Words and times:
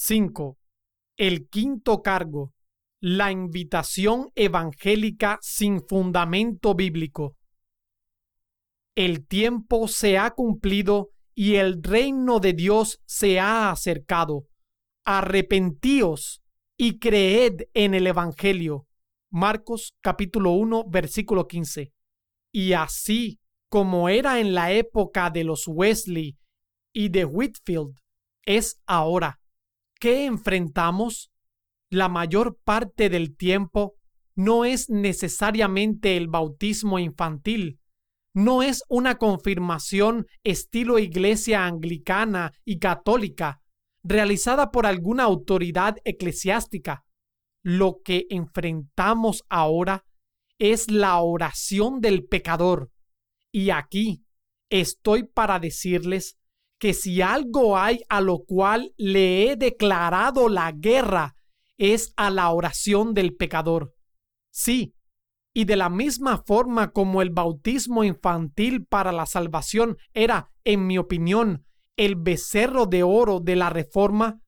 5. 0.00 0.56
El 1.16 1.48
quinto 1.48 2.02
cargo. 2.02 2.54
La 3.00 3.32
invitación 3.32 4.30
evangélica 4.36 5.40
sin 5.42 5.82
fundamento 5.84 6.76
bíblico. 6.76 7.36
El 8.94 9.26
tiempo 9.26 9.88
se 9.88 10.16
ha 10.16 10.30
cumplido 10.30 11.10
y 11.34 11.56
el 11.56 11.82
reino 11.82 12.38
de 12.38 12.52
Dios 12.52 13.00
se 13.06 13.40
ha 13.40 13.72
acercado. 13.72 14.46
Arrepentíos 15.04 16.42
y 16.76 17.00
creed 17.00 17.62
en 17.74 17.94
el 17.94 18.06
Evangelio. 18.06 18.86
Marcos 19.32 19.94
capítulo 20.00 20.52
1 20.52 20.84
versículo 20.88 21.48
15. 21.48 21.92
Y 22.52 22.72
así 22.74 23.40
como 23.68 24.08
era 24.08 24.38
en 24.38 24.54
la 24.54 24.70
época 24.70 25.28
de 25.30 25.42
los 25.42 25.66
Wesley 25.66 26.38
y 26.92 27.08
de 27.08 27.24
Whitfield, 27.24 27.96
es 28.46 28.80
ahora. 28.86 29.40
¿Qué 30.00 30.26
enfrentamos? 30.26 31.30
La 31.90 32.08
mayor 32.08 32.58
parte 32.62 33.08
del 33.08 33.36
tiempo 33.36 33.96
no 34.36 34.64
es 34.64 34.88
necesariamente 34.88 36.16
el 36.16 36.28
bautismo 36.28 37.00
infantil, 37.00 37.80
no 38.32 38.62
es 38.62 38.84
una 38.88 39.16
confirmación 39.16 40.26
estilo 40.44 41.00
iglesia 41.00 41.66
anglicana 41.66 42.52
y 42.64 42.78
católica, 42.78 43.60
realizada 44.04 44.70
por 44.70 44.86
alguna 44.86 45.24
autoridad 45.24 45.96
eclesiástica. 46.04 47.04
Lo 47.64 47.96
que 48.04 48.26
enfrentamos 48.30 49.42
ahora 49.48 50.04
es 50.58 50.88
la 50.88 51.18
oración 51.18 52.00
del 52.00 52.24
pecador. 52.24 52.90
Y 53.52 53.70
aquí 53.70 54.22
estoy 54.70 55.24
para 55.24 55.58
decirles 55.58 56.37
que 56.78 56.94
si 56.94 57.22
algo 57.22 57.76
hay 57.76 58.02
a 58.08 58.20
lo 58.20 58.40
cual 58.40 58.92
le 58.96 59.50
he 59.50 59.56
declarado 59.56 60.48
la 60.48 60.72
guerra, 60.72 61.34
es 61.76 62.12
a 62.16 62.30
la 62.30 62.50
oración 62.50 63.14
del 63.14 63.34
pecador. 63.34 63.94
Sí, 64.50 64.94
y 65.54 65.64
de 65.64 65.76
la 65.76 65.88
misma 65.88 66.42
forma 66.46 66.92
como 66.92 67.22
el 67.22 67.30
bautismo 67.30 68.04
infantil 68.04 68.84
para 68.84 69.12
la 69.12 69.26
salvación 69.26 69.96
era, 70.12 70.50
en 70.64 70.86
mi 70.86 70.98
opinión, 70.98 71.64
el 71.96 72.14
becerro 72.14 72.86
de 72.86 73.02
oro 73.02 73.40
de 73.40 73.56
la 73.56 73.70
reforma, 73.70 74.40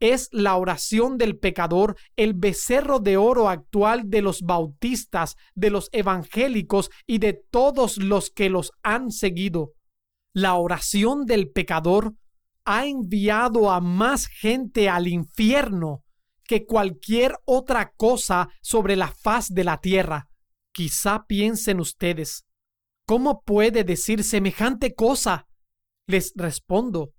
es 0.00 0.28
la 0.32 0.56
oración 0.56 1.18
del 1.18 1.38
pecador 1.38 1.96
el 2.16 2.34
becerro 2.34 3.00
de 3.00 3.16
oro 3.16 3.48
actual 3.48 4.02
de 4.06 4.22
los 4.22 4.42
bautistas, 4.42 5.36
de 5.54 5.70
los 5.70 5.88
evangélicos 5.92 6.90
y 7.06 7.18
de 7.18 7.32
todos 7.32 7.96
los 7.98 8.30
que 8.30 8.48
los 8.48 8.72
han 8.82 9.10
seguido. 9.10 9.72
La 10.40 10.54
oración 10.54 11.26
del 11.26 11.50
pecador 11.50 12.14
ha 12.64 12.86
enviado 12.86 13.72
a 13.72 13.80
más 13.80 14.28
gente 14.28 14.88
al 14.88 15.08
infierno 15.08 16.04
que 16.44 16.64
cualquier 16.64 17.34
otra 17.44 17.90
cosa 17.96 18.48
sobre 18.62 18.94
la 18.94 19.08
faz 19.08 19.48
de 19.48 19.64
la 19.64 19.80
tierra. 19.80 20.28
Quizá 20.72 21.24
piensen 21.26 21.80
ustedes, 21.80 22.44
¿cómo 23.04 23.42
puede 23.42 23.82
decir 23.82 24.22
semejante 24.22 24.94
cosa? 24.94 25.48
Les 26.06 26.32
respondo, 26.36 27.10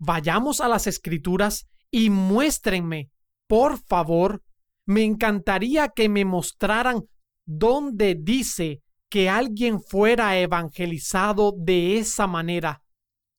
vayamos 0.00 0.62
a 0.62 0.68
las 0.68 0.86
escrituras 0.86 1.66
y 1.90 2.08
muéstrenme, 2.08 3.10
por 3.46 3.76
favor, 3.76 4.42
me 4.86 5.04
encantaría 5.04 5.88
que 5.88 6.08
me 6.08 6.24
mostraran 6.24 7.02
dónde 7.44 8.16
dice 8.18 8.80
que 9.14 9.30
alguien 9.30 9.80
fuera 9.80 10.36
evangelizado 10.40 11.54
de 11.56 11.98
esa 11.98 12.26
manera. 12.26 12.82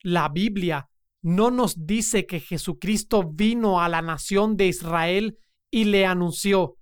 La 0.04 0.30
Biblia 0.30 0.88
no 1.22 1.52
nos 1.52 1.86
dice 1.86 2.26
que 2.26 2.40
Jesucristo 2.40 3.30
vino 3.30 3.82
a 3.82 3.90
la 3.90 4.02
nación 4.02 4.56
de 4.56 4.68
Israel 4.68 5.38
y 5.70 5.84
le 5.84 6.06
anunció, 6.06 6.78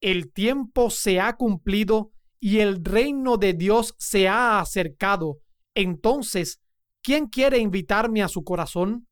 el 0.00 0.32
tiempo 0.32 0.88
se 0.88 1.20
ha 1.20 1.36
cumplido 1.36 2.12
y 2.40 2.60
el 2.60 2.82
reino 2.82 3.36
de 3.36 3.52
Dios 3.52 3.94
se 3.98 4.26
ha 4.26 4.58
acercado. 4.58 5.40
Entonces, 5.74 6.62
¿quién 7.02 7.26
quiere 7.26 7.58
invitarme 7.58 8.22
a 8.22 8.28
su 8.28 8.42
corazón? 8.42 9.06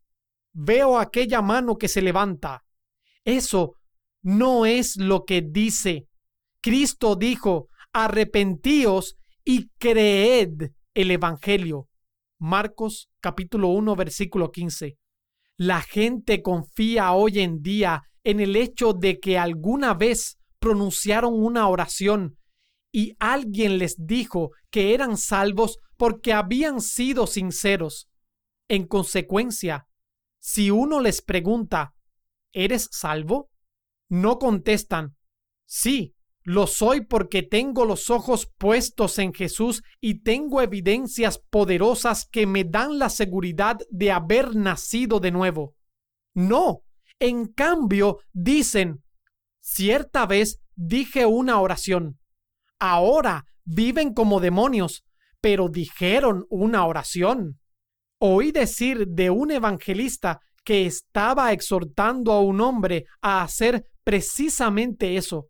Veo 0.55 0.99
aquella 0.99 1.43
mano 1.43 1.77
que 1.77 1.89
se 1.89 2.01
levanta. 2.01 2.65
Eso 3.25 3.75
no 4.23 4.65
es 4.65 4.97
lo 4.97 5.27
que 5.27 5.43
dice. 5.43 6.07
Cristo 6.63 7.15
dijo, 7.15 7.69
arrepentíos 7.93 9.18
y 9.51 9.71
creed 9.79 10.73
el 10.93 11.11
Evangelio. 11.11 11.89
Marcos 12.39 13.09
capítulo 13.19 13.69
1 13.69 13.97
versículo 13.97 14.51
15. 14.51 14.99
La 15.57 15.81
gente 15.81 16.43
confía 16.43 17.13
hoy 17.13 17.39
en 17.39 17.63
día 17.63 18.03
en 18.25 18.41
el 18.41 18.57
hecho 18.57 18.93
de 18.93 19.19
que 19.19 19.39
alguna 19.39 19.95
vez 19.95 20.37
pronunciaron 20.59 21.33
una 21.33 21.67
oración 21.67 22.37
y 22.93 23.15
alguien 23.19 23.79
les 23.79 23.97
dijo 23.97 24.51
que 24.71 24.93
eran 24.93 25.17
salvos 25.17 25.79
porque 25.97 26.35
habían 26.35 26.83
sido 26.83 27.27
sinceros. 27.27 28.11
En 28.69 28.87
consecuencia, 28.87 29.87
si 30.39 30.71
uno 30.71 31.01
les 31.01 31.23
pregunta, 31.23 31.95
¿eres 32.53 32.87
salvo? 32.93 33.49
No 34.11 34.39
contestan, 34.39 35.17
sí, 35.65 36.15
lo 36.49 36.67
soy 36.67 37.03
porque 37.03 37.43
tengo 37.43 37.85
los 37.85 38.09
ojos 38.09 38.51
puestos 38.57 39.19
en 39.19 39.35
Jesús 39.35 39.83
y 40.01 40.23
tengo 40.23 40.63
evidencias 40.63 41.39
poderosas 41.51 42.25
que 42.25 42.47
me 42.47 42.65
dan 42.65 42.99
la 42.99 43.11
seguridad 43.11 43.77
de 43.91 44.13
haber 44.13 44.57
nacido 44.57 45.21
de 45.21 45.31
nuevo. 45.31 45.75
No, 46.33 46.85
en 47.21 47.49
cambio 47.49 48.21
dicen, 48.33 49.05
cierta 49.61 50.25
vez 50.25 50.59
dije 50.75 51.27
una 51.27 51.61
oración, 51.61 52.19
ahora 52.79 53.45
viven 53.65 54.15
como 54.15 54.41
demonios, 54.41 55.05
pero 55.43 55.69
dijeron 55.69 56.47
una 56.49 56.87
oración. 56.87 57.61
Oí 58.21 58.53
decir 58.53 59.07
de 59.07 59.29
un 59.29 59.51
evangelista 59.51 60.41
que 60.65 60.87
estaba 60.87 61.53
exhortando 61.53 62.33
a 62.33 62.41
un 62.41 62.63
hombre 62.63 63.05
a 63.21 63.43
hacer 63.43 63.85
precisamente 64.03 65.19
eso. 65.19 65.49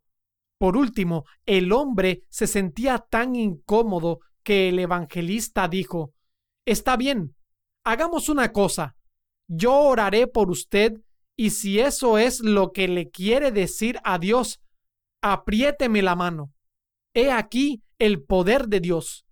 Por 0.59 0.77
último, 0.77 1.25
el 1.47 1.73
hombre 1.73 2.25
se 2.29 2.47
sentía 2.47 2.99
tan 2.99 3.37
incómodo 3.37 4.21
que 4.43 4.69
el 4.69 4.79
evangelista 4.81 5.69
dijo, 5.69 6.13
Está 6.67 6.97
bien, 6.97 7.35
hagamos 7.85 8.29
una 8.29 8.53
cosa, 8.53 8.97
yo 9.47 9.75
oraré 9.75 10.27
por 10.27 10.51
usted 10.51 10.93
y 11.37 11.51
si 11.51 11.79
eso 11.79 12.19
es 12.19 12.41
lo 12.41 12.73
que 12.73 12.89
le 12.89 13.09
quiere 13.11 13.53
decir 13.53 14.01
a 14.05 14.19
Dios, 14.19 14.61
apriéteme 15.23 16.03
la 16.03 16.17
mano. 16.17 16.53
He 17.15 17.31
aquí 17.31 17.83
el 17.99 18.23
poder 18.25 18.69
de 18.69 18.81
Dios, 18.81 19.25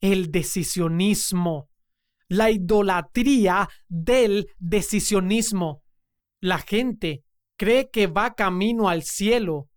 el 0.00 0.30
decisionismo, 0.30 1.68
la 2.28 2.50
idolatría 2.50 3.68
del 3.88 4.48
decisionismo. 4.58 5.82
La 6.40 6.58
gente 6.58 7.24
cree 7.56 7.90
que 7.90 8.06
va 8.06 8.34
camino 8.34 8.88
al 8.88 9.02
cielo 9.02 9.68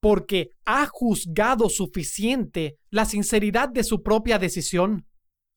porque 0.00 0.50
ha 0.64 0.86
juzgado 0.86 1.68
suficiente 1.68 2.76
la 2.90 3.04
sinceridad 3.04 3.68
de 3.68 3.84
su 3.84 4.02
propia 4.02 4.38
decisión. 4.38 5.06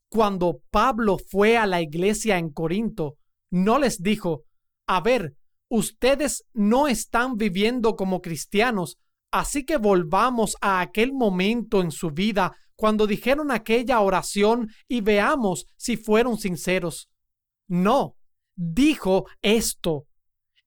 Cuando 0.09 0.61
Pablo 0.71 1.17
fue 1.17 1.57
a 1.57 1.65
la 1.65 1.81
iglesia 1.81 2.37
en 2.37 2.49
Corinto, 2.49 3.17
no 3.51 3.79
les 3.79 4.01
dijo, 4.01 4.43
a 4.87 5.01
ver, 5.01 5.35
ustedes 5.69 6.43
no 6.53 6.87
están 6.87 7.37
viviendo 7.37 7.95
como 7.95 8.21
cristianos, 8.21 8.97
así 9.31 9.63
que 9.63 9.77
volvamos 9.77 10.57
a 10.59 10.81
aquel 10.81 11.13
momento 11.13 11.81
en 11.81 11.91
su 11.91 12.11
vida 12.11 12.55
cuando 12.75 13.05
dijeron 13.05 13.51
aquella 13.51 14.01
oración 14.01 14.69
y 14.87 15.01
veamos 15.01 15.67
si 15.77 15.97
fueron 15.97 16.37
sinceros. 16.37 17.09
No, 17.69 18.15
dijo 18.55 19.27
esto, 19.41 20.07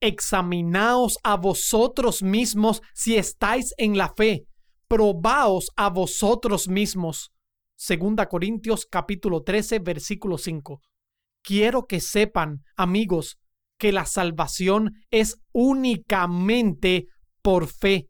examinaos 0.04 1.19
a 1.23 1.37
vosotros 1.37 2.23
mismos 2.23 2.82
si 2.93 3.17
estáis 3.17 3.73
en 3.79 3.96
la 3.96 4.12
fe, 4.14 4.44
probaos 4.87 5.70
a 5.76 5.88
vosotros 5.88 6.69
mismos. 6.69 7.32
Segunda 7.75 8.29
Corintios 8.29 8.87
capítulo 8.87 9.43
13 9.43 9.79
versículo 9.79 10.37
5. 10.37 10.81
Quiero 11.43 11.87
que 11.87 12.00
sepan, 12.00 12.62
amigos, 12.76 13.38
que 13.79 13.93
la 13.93 14.05
salvación 14.05 14.93
es 15.11 15.37
únicamente 15.52 17.06
por 17.43 17.67
fe. 17.67 18.08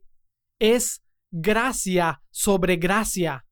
Es 0.60 1.00
gracia 1.30 2.20
sobre 2.30 2.76
gracia. 2.76 3.44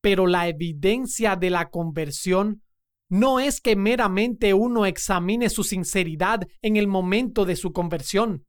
Pero 0.00 0.26
la 0.26 0.48
evidencia 0.48 1.36
de 1.36 1.50
la 1.50 1.70
conversión 1.70 2.62
no 3.10 3.40
es 3.40 3.60
que 3.60 3.74
meramente 3.74 4.54
uno 4.54 4.86
examine 4.86 5.50
su 5.50 5.64
sinceridad 5.64 6.46
en 6.62 6.76
el 6.76 6.86
momento 6.86 7.44
de 7.44 7.56
su 7.56 7.72
conversión. 7.72 8.46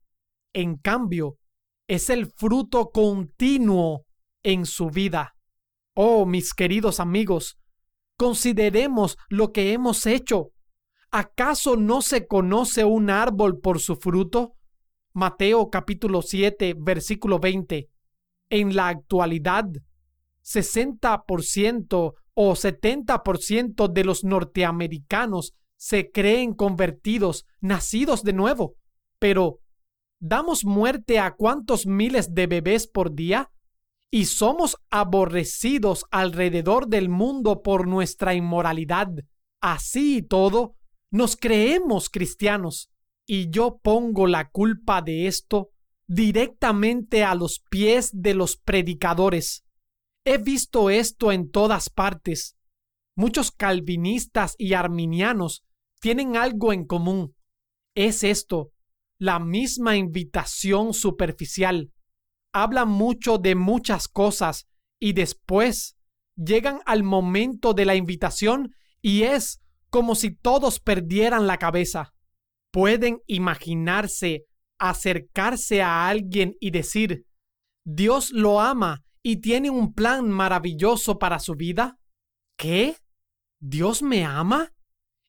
En 0.53 0.77
cambio, 0.77 1.37
es 1.87 2.11
el 2.11 2.27
fruto 2.27 2.91
continuo 2.91 4.05
en 4.43 4.67
su 4.67 4.91
vida. 4.91 5.35
Oh, 5.95 6.27
mis 6.27 6.53
queridos 6.53 6.99
amigos, 6.99 7.57
consideremos 8.17 9.17
lo 9.29 9.51
que 9.51 9.73
hemos 9.73 10.05
hecho. 10.05 10.51
¿Acaso 11.09 11.75
no 11.75 12.03
se 12.03 12.27
conoce 12.27 12.85
un 12.85 13.09
árbol 13.09 13.59
por 13.59 13.79
su 13.79 13.95
fruto? 13.95 14.53
Mateo 15.11 15.71
capítulo 15.71 16.21
7, 16.21 16.75
versículo 16.77 17.39
20. 17.39 17.89
En 18.51 18.75
la 18.75 18.89
actualidad, 18.89 19.65
60% 20.43 22.13
o 22.33 22.53
70% 22.53 23.91
de 23.91 24.03
los 24.03 24.23
norteamericanos 24.23 25.53
se 25.77 26.11
creen 26.11 26.53
convertidos, 26.53 27.45
nacidos 27.59 28.23
de 28.23 28.33
nuevo. 28.33 28.75
Pero, 29.19 29.59
¿damos 30.19 30.63
muerte 30.63 31.19
a 31.19 31.31
cuántos 31.31 31.85
miles 31.85 32.33
de 32.33 32.47
bebés 32.47 32.87
por 32.87 33.13
día? 33.15 33.51
Y 34.11 34.25
somos 34.25 34.77
aborrecidos 34.89 36.05
alrededor 36.11 36.87
del 36.87 37.09
mundo 37.09 37.61
por 37.61 37.87
nuestra 37.87 38.33
inmoralidad. 38.33 39.09
Así 39.59 40.17
y 40.17 40.21
todo, 40.21 40.75
nos 41.09 41.35
creemos 41.35 42.09
cristianos. 42.09 42.91
Y 43.25 43.49
yo 43.49 43.79
pongo 43.81 44.27
la 44.27 44.49
culpa 44.49 45.01
de 45.01 45.27
esto 45.27 45.69
directamente 46.07 47.23
a 47.23 47.35
los 47.35 47.59
pies 47.69 48.09
de 48.13 48.33
los 48.33 48.57
predicadores. 48.57 49.63
He 50.23 50.37
visto 50.37 50.89
esto 50.89 51.31
en 51.31 51.49
todas 51.49 51.89
partes. 51.89 52.55
Muchos 53.15 53.51
calvinistas 53.51 54.55
y 54.57 54.73
arminianos 54.73 55.63
tienen 55.99 56.37
algo 56.37 56.73
en 56.73 56.85
común. 56.85 57.35
Es 57.95 58.23
esto, 58.23 58.71
la 59.19 59.39
misma 59.39 59.97
invitación 59.97 60.93
superficial. 60.93 61.91
Hablan 62.53 62.89
mucho 62.89 63.37
de 63.37 63.55
muchas 63.55 64.07
cosas 64.07 64.67
y 64.99 65.13
después 65.13 65.97
llegan 66.35 66.81
al 66.85 67.03
momento 67.03 67.73
de 67.73 67.85
la 67.85 67.95
invitación 67.95 68.75
y 69.01 69.23
es 69.23 69.59
como 69.89 70.15
si 70.15 70.35
todos 70.35 70.79
perdieran 70.79 71.47
la 71.47 71.57
cabeza. 71.57 72.13
Pueden 72.71 73.21
imaginarse 73.25 74.45
acercarse 74.77 75.81
a 75.81 76.07
alguien 76.07 76.55
y 76.59 76.71
decir, 76.71 77.25
Dios 77.85 78.31
lo 78.31 78.61
ama 78.61 79.03
y 79.23 79.37
tiene 79.37 79.69
un 79.69 79.93
plan 79.93 80.29
maravilloso 80.29 81.19
para 81.19 81.39
su 81.39 81.55
vida. 81.55 81.99
¿Qué? 82.57 82.97
¿Dios 83.59 84.01
me 84.01 84.25
ama? 84.25 84.73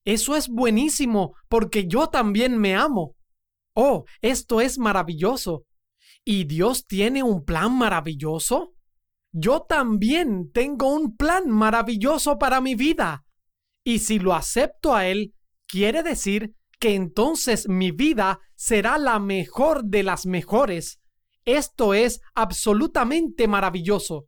Eso 0.04 0.36
es 0.36 0.48
buenísimo 0.48 1.34
porque 1.48 1.86
yo 1.86 2.08
también 2.08 2.58
me 2.58 2.74
amo. 2.74 3.14
Oh, 3.74 4.04
esto 4.20 4.60
es 4.60 4.78
maravilloso. 4.78 5.64
¿Y 6.24 6.44
Dios 6.44 6.84
tiene 6.86 7.22
un 7.22 7.44
plan 7.44 7.76
maravilloso? 7.76 8.74
Yo 9.32 9.62
también 9.62 10.50
tengo 10.52 10.94
un 10.94 11.16
plan 11.16 11.48
maravilloso 11.48 12.38
para 12.38 12.60
mi 12.60 12.74
vida. 12.74 13.24
Y 13.84 14.00
si 14.00 14.18
lo 14.18 14.34
acepto 14.34 14.94
a 14.94 15.06
Él, 15.06 15.34
quiere 15.66 16.02
decir 16.02 16.54
que 16.78 16.94
entonces 16.94 17.68
mi 17.68 17.92
vida 17.92 18.40
será 18.54 18.98
la 18.98 19.18
mejor 19.18 19.84
de 19.84 20.02
las 20.02 20.26
mejores. 20.26 21.00
Esto 21.44 21.94
es 21.94 22.20
absolutamente 22.34 23.48
maravilloso. 23.48 24.26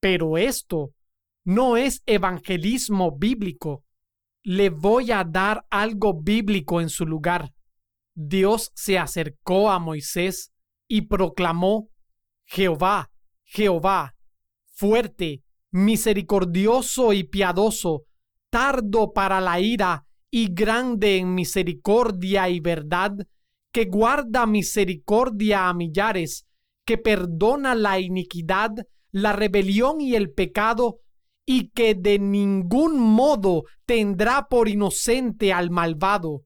Pero 0.00 0.36
esto 0.36 0.92
no 1.44 1.76
es 1.76 2.02
evangelismo 2.06 3.16
bíblico. 3.16 3.84
Le 4.42 4.70
voy 4.70 5.12
a 5.12 5.24
dar 5.24 5.64
algo 5.70 6.20
bíblico 6.20 6.80
en 6.80 6.88
su 6.88 7.06
lugar. 7.06 7.52
Dios 8.14 8.72
se 8.74 8.98
acercó 8.98 9.70
a 9.70 9.78
Moisés 9.78 10.52
y 10.88 11.02
proclamó, 11.02 11.90
Jehová, 12.44 13.10
Jehová, 13.44 14.14
fuerte, 14.72 15.42
misericordioso 15.70 17.12
y 17.12 17.24
piadoso, 17.24 18.04
tardo 18.50 19.12
para 19.12 19.40
la 19.40 19.60
ira 19.60 20.06
y 20.30 20.52
grande 20.52 21.18
en 21.18 21.34
misericordia 21.34 22.48
y 22.48 22.60
verdad, 22.60 23.12
que 23.76 23.84
guarda 23.84 24.46
misericordia 24.46 25.68
a 25.68 25.74
millares, 25.74 26.46
que 26.86 26.96
perdona 26.96 27.74
la 27.74 28.00
iniquidad, 28.00 28.70
la 29.10 29.34
rebelión 29.34 30.00
y 30.00 30.14
el 30.14 30.30
pecado, 30.30 31.00
y 31.44 31.68
que 31.72 31.94
de 31.94 32.18
ningún 32.18 32.98
modo 32.98 33.64
tendrá 33.84 34.46
por 34.48 34.70
inocente 34.70 35.52
al 35.52 35.70
malvado, 35.70 36.44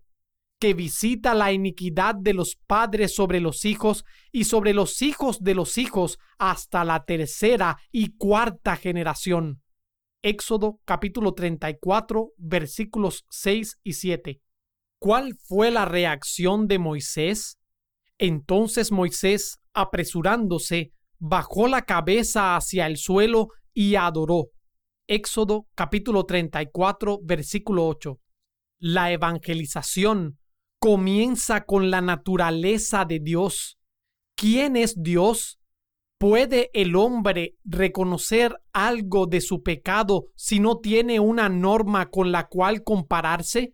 que 0.59 0.75
visita 0.75 1.32
la 1.35 1.53
iniquidad 1.53 2.17
de 2.17 2.35
los 2.35 2.56
padres 2.67 3.15
sobre 3.15 3.38
los 3.38 3.65
hijos 3.65 4.05
y 4.33 4.43
sobre 4.43 4.75
los 4.75 5.00
hijos 5.00 5.38
de 5.38 5.55
los 5.55 5.79
hijos 5.79 6.19
hasta 6.37 6.85
la 6.85 7.05
tercera 7.05 7.79
y 7.93 8.17
cuarta 8.17 8.75
generación. 8.75 9.62
Éxodo 10.21 10.81
capítulo 10.85 11.33
34 11.33 12.33
versículos 12.38 13.25
6 13.31 13.79
y 13.85 13.93
7. 13.93 14.41
¿Cuál 15.02 15.38
fue 15.43 15.70
la 15.70 15.87
reacción 15.87 16.69
de 16.69 16.79
Moisés? 16.79 17.58
Entonces 18.19 18.93
Moisés, 18.93 19.58
apresurándose, 19.73 20.93
bajó 21.19 21.69
la 21.69 21.87
cabeza 21.87 22.55
hacia 22.55 22.87
el 22.87 22.99
suelo 22.99 23.49
y 23.73 23.94
adoró. 23.94 24.49
Éxodo 25.06 25.67
capítulo 25.75 26.25
34 26.26 27.19
versículo 27.23 27.87
8. 27.87 28.20
La 28.79 29.11
evangelización 29.11 30.38
comienza 30.79 31.64
con 31.64 31.91
la 31.91 32.02
naturaleza 32.02 33.06
de 33.06 33.20
Dios. 33.20 33.79
¿Quién 34.37 34.76
es 34.76 35.02
Dios? 35.02 35.58
¿Puede 36.19 36.69
el 36.75 36.94
hombre 36.94 37.55
reconocer 37.64 38.55
algo 38.75 39.25
de 39.25 39.41
su 39.41 39.62
pecado 39.62 40.26
si 40.35 40.61
no 40.61 40.79
tiene 40.79 41.20
una 41.20 41.49
norma 41.49 42.11
con 42.11 42.32
la 42.32 42.49
cual 42.49 42.85
compararse? 42.85 43.73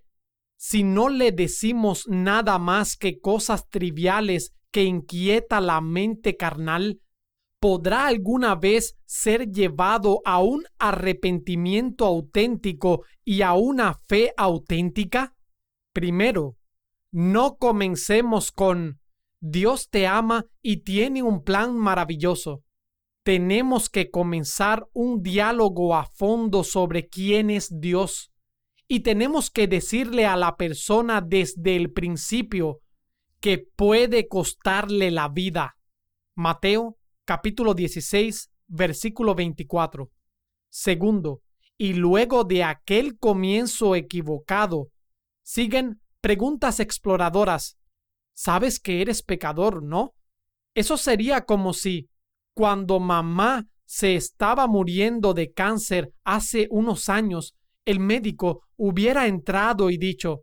Si 0.59 0.83
no 0.83 1.09
le 1.09 1.33
decimos 1.33 2.07
nada 2.09 2.59
más 2.59 2.97
que 2.97 3.21
cosas 3.21 3.69
triviales 3.69 4.55
que 4.71 4.85
inquieta 4.85 5.61
la 5.61 5.81
mente 5.81 6.37
carnal, 6.37 7.01
¿podrá 7.61 8.07
alguna 8.07 8.55
vez 8.55 8.99
ser 9.05 9.51
llevado 9.51 10.21
a 10.25 10.41
un 10.43 10.65
arrepentimiento 10.79 12.07
auténtico 12.07 13.05
y 13.25 13.43
a 13.43 13.53
una 13.55 13.95
fe 14.07 14.33
auténtica? 14.37 15.35
Primero, 15.93 16.57
no 17.13 17.57
comencemos 17.57 18.53
con 18.53 19.01
Dios 19.41 19.91
te 19.91 20.07
ama 20.07 20.47
y 20.63 20.79
tiene 20.79 21.23
un 21.23 21.45
plan 21.45 21.77
maravilloso. 21.77 22.63
Tenemos 23.25 23.89
que 23.89 24.11
comenzar 24.11 24.87
un 24.93 25.23
diálogo 25.23 25.95
a 25.95 26.07
fondo 26.07 26.65
sobre 26.65 27.09
quién 27.09 27.51
es 27.51 27.81
Dios. 27.81 28.33
Y 28.89 29.01
tenemos 29.01 29.51
que 29.51 29.67
decirle 29.67 30.27
a 30.27 30.37
la 30.37 30.57
persona 30.57 31.21
desde 31.21 31.77
el 31.77 31.93
principio 31.93 32.81
que 33.41 33.59
puede 33.59 34.29
costarle 34.29 35.11
la 35.11 35.29
vida. 35.29 35.77
Mateo 36.35 36.97
capítulo 37.25 37.75
16 37.75 38.51
versículo 38.69 39.35
24. 39.35 40.11
Segundo, 40.69 41.43
y 41.79 41.95
luego 41.95 42.45
de 42.45 42.65
aquel 42.65 43.19
comienzo 43.19 43.95
equivocado, 43.95 44.89
siguen 45.43 46.01
preguntas 46.21 46.81
exploradoras 46.81 47.77
sabes 48.37 48.79
que 48.79 49.01
eres 49.01 49.23
pecador, 49.23 49.83
¿no? 49.83 50.15
Eso 50.75 50.97
sería 50.97 51.47
como 51.47 51.73
si, 51.73 52.09
cuando 52.55 53.01
mamá 53.01 53.67
se 53.87 54.15
estaba 54.15 54.67
muriendo 54.67 55.33
de 55.33 55.53
cáncer 55.53 56.13
hace 56.23 56.69
unos 56.71 57.09
años, 57.09 57.56
el 57.87 58.01
médico 58.01 58.65
hubiera 58.77 59.27
entrado 59.27 59.89
y 59.89 59.97
dicho, 59.97 60.43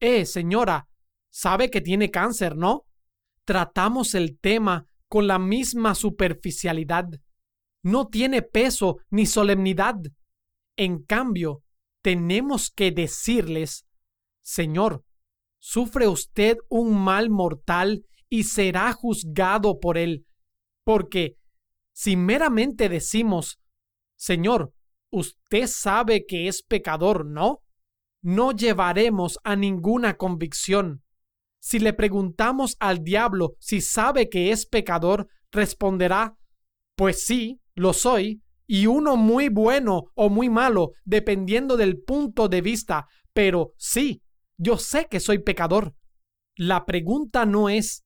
Eh, 0.00 0.26
señora, 0.26 0.88
sabe 1.30 1.70
que 1.70 1.80
tiene 1.80 2.10
cáncer, 2.10 2.56
¿no? 2.56 2.86
Tratamos 3.44 4.16
el 4.16 4.38
tema 4.40 4.86
con 5.08 5.28
la 5.28 5.38
misma 5.38 5.94
superficialidad. 5.94 7.06
No 7.84 8.08
tiene 8.08 8.42
peso 8.42 8.96
ni 9.10 9.26
solemnidad. 9.26 9.94
En 10.76 11.04
cambio, 11.04 11.62
tenemos 12.02 12.70
que 12.70 12.90
decirles, 12.90 13.86
Señor, 14.42 15.04
sufre 15.60 16.08
usted 16.08 16.58
un 16.68 16.98
mal 16.98 17.30
mortal 17.30 18.04
y 18.28 18.42
será 18.42 18.92
juzgado 18.92 19.78
por 19.78 19.98
él. 19.98 20.26
Porque 20.84 21.36
si 21.92 22.16
meramente 22.16 22.88
decimos, 22.88 23.60
Señor, 24.16 24.72
usted 25.12 25.66
sabe 25.66 26.26
que 26.26 26.48
es 26.48 26.62
pecador, 26.62 27.24
¿no? 27.24 27.60
No 28.22 28.52
llevaremos 28.52 29.38
a 29.44 29.54
ninguna 29.54 30.16
convicción. 30.16 31.02
Si 31.60 31.78
le 31.78 31.92
preguntamos 31.92 32.76
al 32.80 33.04
diablo 33.04 33.54
si 33.60 33.80
sabe 33.80 34.28
que 34.28 34.50
es 34.50 34.66
pecador, 34.66 35.28
responderá, 35.52 36.36
pues 36.96 37.24
sí, 37.24 37.60
lo 37.74 37.92
soy, 37.92 38.42
y 38.66 38.86
uno 38.86 39.16
muy 39.16 39.48
bueno 39.48 40.04
o 40.14 40.28
muy 40.28 40.48
malo, 40.48 40.92
dependiendo 41.04 41.76
del 41.76 42.00
punto 42.00 42.48
de 42.48 42.62
vista, 42.62 43.06
pero 43.32 43.74
sí, 43.76 44.22
yo 44.56 44.78
sé 44.78 45.08
que 45.10 45.20
soy 45.20 45.38
pecador. 45.38 45.94
La 46.56 46.84
pregunta 46.84 47.44
no 47.44 47.68
es, 47.68 48.04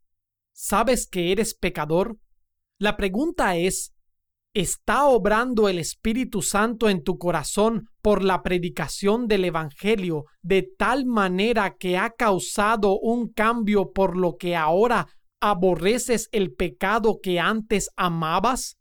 ¿sabes 0.52 1.06
que 1.06 1.32
eres 1.32 1.54
pecador? 1.54 2.18
La 2.78 2.96
pregunta 2.96 3.56
es, 3.56 3.94
¿Está 4.56 5.04
obrando 5.04 5.68
el 5.68 5.78
Espíritu 5.78 6.40
Santo 6.40 6.88
en 6.88 7.04
tu 7.04 7.18
corazón 7.18 7.90
por 8.00 8.24
la 8.24 8.42
predicación 8.42 9.28
del 9.28 9.44
Evangelio 9.44 10.24
de 10.40 10.66
tal 10.78 11.04
manera 11.04 11.76
que 11.78 11.98
ha 11.98 12.08
causado 12.08 12.98
un 12.98 13.30
cambio 13.30 13.92
por 13.92 14.16
lo 14.16 14.38
que 14.38 14.56
ahora 14.56 15.08
aborreces 15.42 16.30
el 16.32 16.54
pecado 16.54 17.18
que 17.22 17.38
antes 17.38 17.90
amabas? 17.96 18.78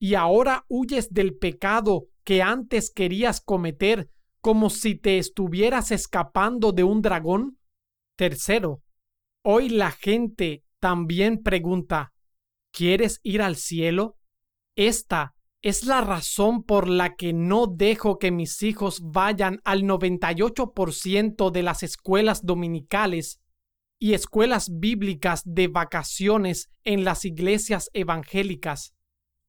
¿Y 0.00 0.14
ahora 0.14 0.64
huyes 0.68 1.10
del 1.10 1.36
pecado 1.36 2.04
que 2.22 2.40
antes 2.40 2.92
querías 2.94 3.40
cometer 3.40 4.08
como 4.40 4.70
si 4.70 4.94
te 4.94 5.18
estuvieras 5.18 5.90
escapando 5.90 6.70
de 6.70 6.84
un 6.84 7.02
dragón? 7.02 7.58
Tercero, 8.16 8.82
hoy 9.44 9.68
la 9.68 9.90
gente 9.90 10.62
también 10.80 11.42
pregunta, 11.42 12.12
¿quieres 12.72 13.18
ir 13.24 13.42
al 13.42 13.56
cielo? 13.56 14.17
Esta 14.78 15.34
es 15.60 15.86
la 15.86 16.02
razón 16.02 16.62
por 16.62 16.88
la 16.88 17.16
que 17.16 17.32
no 17.32 17.66
dejo 17.66 18.20
que 18.20 18.30
mis 18.30 18.62
hijos 18.62 19.00
vayan 19.02 19.60
al 19.64 19.82
98% 19.82 21.50
de 21.50 21.62
las 21.64 21.82
escuelas 21.82 22.46
dominicales 22.46 23.40
y 23.98 24.14
escuelas 24.14 24.70
bíblicas 24.78 25.42
de 25.44 25.66
vacaciones 25.66 26.70
en 26.84 27.02
las 27.02 27.24
iglesias 27.24 27.90
evangélicas. 27.92 28.94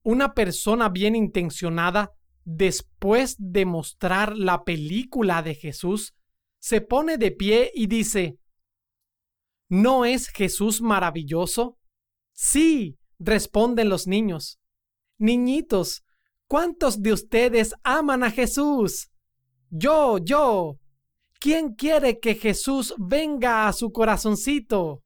Una 0.01 0.33
persona 0.33 0.89
bien 0.89 1.15
intencionada, 1.15 2.09
después 2.43 3.36
de 3.38 3.67
mostrar 3.67 4.36
la 4.36 4.63
película 4.63 5.43
de 5.43 5.53
Jesús, 5.53 6.15
se 6.59 6.81
pone 6.81 7.19
de 7.19 7.29
pie 7.29 7.71
y 7.75 7.86
dice, 7.86 8.39
¿No 9.69 10.05
es 10.05 10.29
Jesús 10.29 10.81
maravilloso? 10.81 11.77
Sí, 12.33 12.98
responden 13.19 13.89
los 13.89 14.07
niños. 14.07 14.59
Niñitos, 15.19 16.03
¿cuántos 16.47 17.01
de 17.01 17.11
ustedes 17.11 17.75
aman 17.83 18.23
a 18.23 18.31
Jesús? 18.31 19.11
Yo, 19.69 20.17
yo. 20.17 20.79
¿Quién 21.39 21.73
quiere 21.73 22.19
que 22.19 22.35
Jesús 22.35 22.93
venga 22.97 23.67
a 23.67 23.73
su 23.73 23.91
corazoncito? 23.91 25.03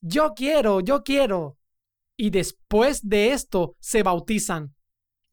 Yo 0.00 0.32
quiero, 0.34 0.80
yo 0.80 1.02
quiero. 1.02 1.58
Y 2.16 2.30
después 2.30 3.06
de 3.06 3.32
esto 3.32 3.76
se 3.80 4.04
bautizan. 4.04 4.74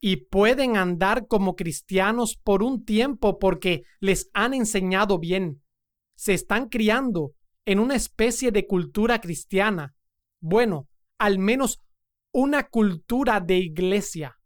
Y 0.01 0.17
pueden 0.17 0.75
andar 0.75 1.27
como 1.27 1.55
cristianos 1.55 2.35
por 2.35 2.63
un 2.63 2.83
tiempo 2.83 3.37
porque 3.39 3.83
les 3.99 4.29
han 4.33 4.53
enseñado 4.53 5.19
bien. 5.19 5.61
Se 6.15 6.33
están 6.33 6.69
criando 6.69 7.33
en 7.65 7.79
una 7.79 7.95
especie 7.95 8.51
de 8.51 8.65
cultura 8.65 9.21
cristiana. 9.21 9.95
Bueno, 10.39 10.87
al 11.17 11.39
menos 11.39 11.81
una 12.35 12.67
cultura 12.67 13.39
de 13.39 13.59
iglesia. 13.59 14.37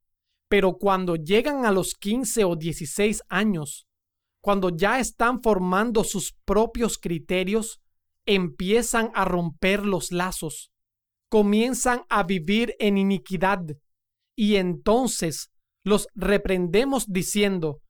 Pero 0.47 0.77
cuando 0.77 1.15
llegan 1.15 1.65
a 1.65 1.71
los 1.71 1.95
15 1.95 2.43
o 2.43 2.55
16 2.55 3.23
años, 3.29 3.87
cuando 4.41 4.69
ya 4.69 4.99
están 4.99 5.41
formando 5.41 6.03
sus 6.03 6.35
propios 6.45 6.99
criterios, 6.99 7.81
empiezan 8.27 9.09
a 9.15 9.25
romper 9.25 9.87
los 9.87 10.11
lazos, 10.11 10.71
comienzan 11.29 12.03
a 12.09 12.21
vivir 12.21 12.75
en 12.77 12.99
iniquidad 12.99 13.61
y 14.35 14.57
entonces 14.57 15.49
los 15.83 16.07
reprendemos 16.13 17.07
diciendo, 17.07 17.81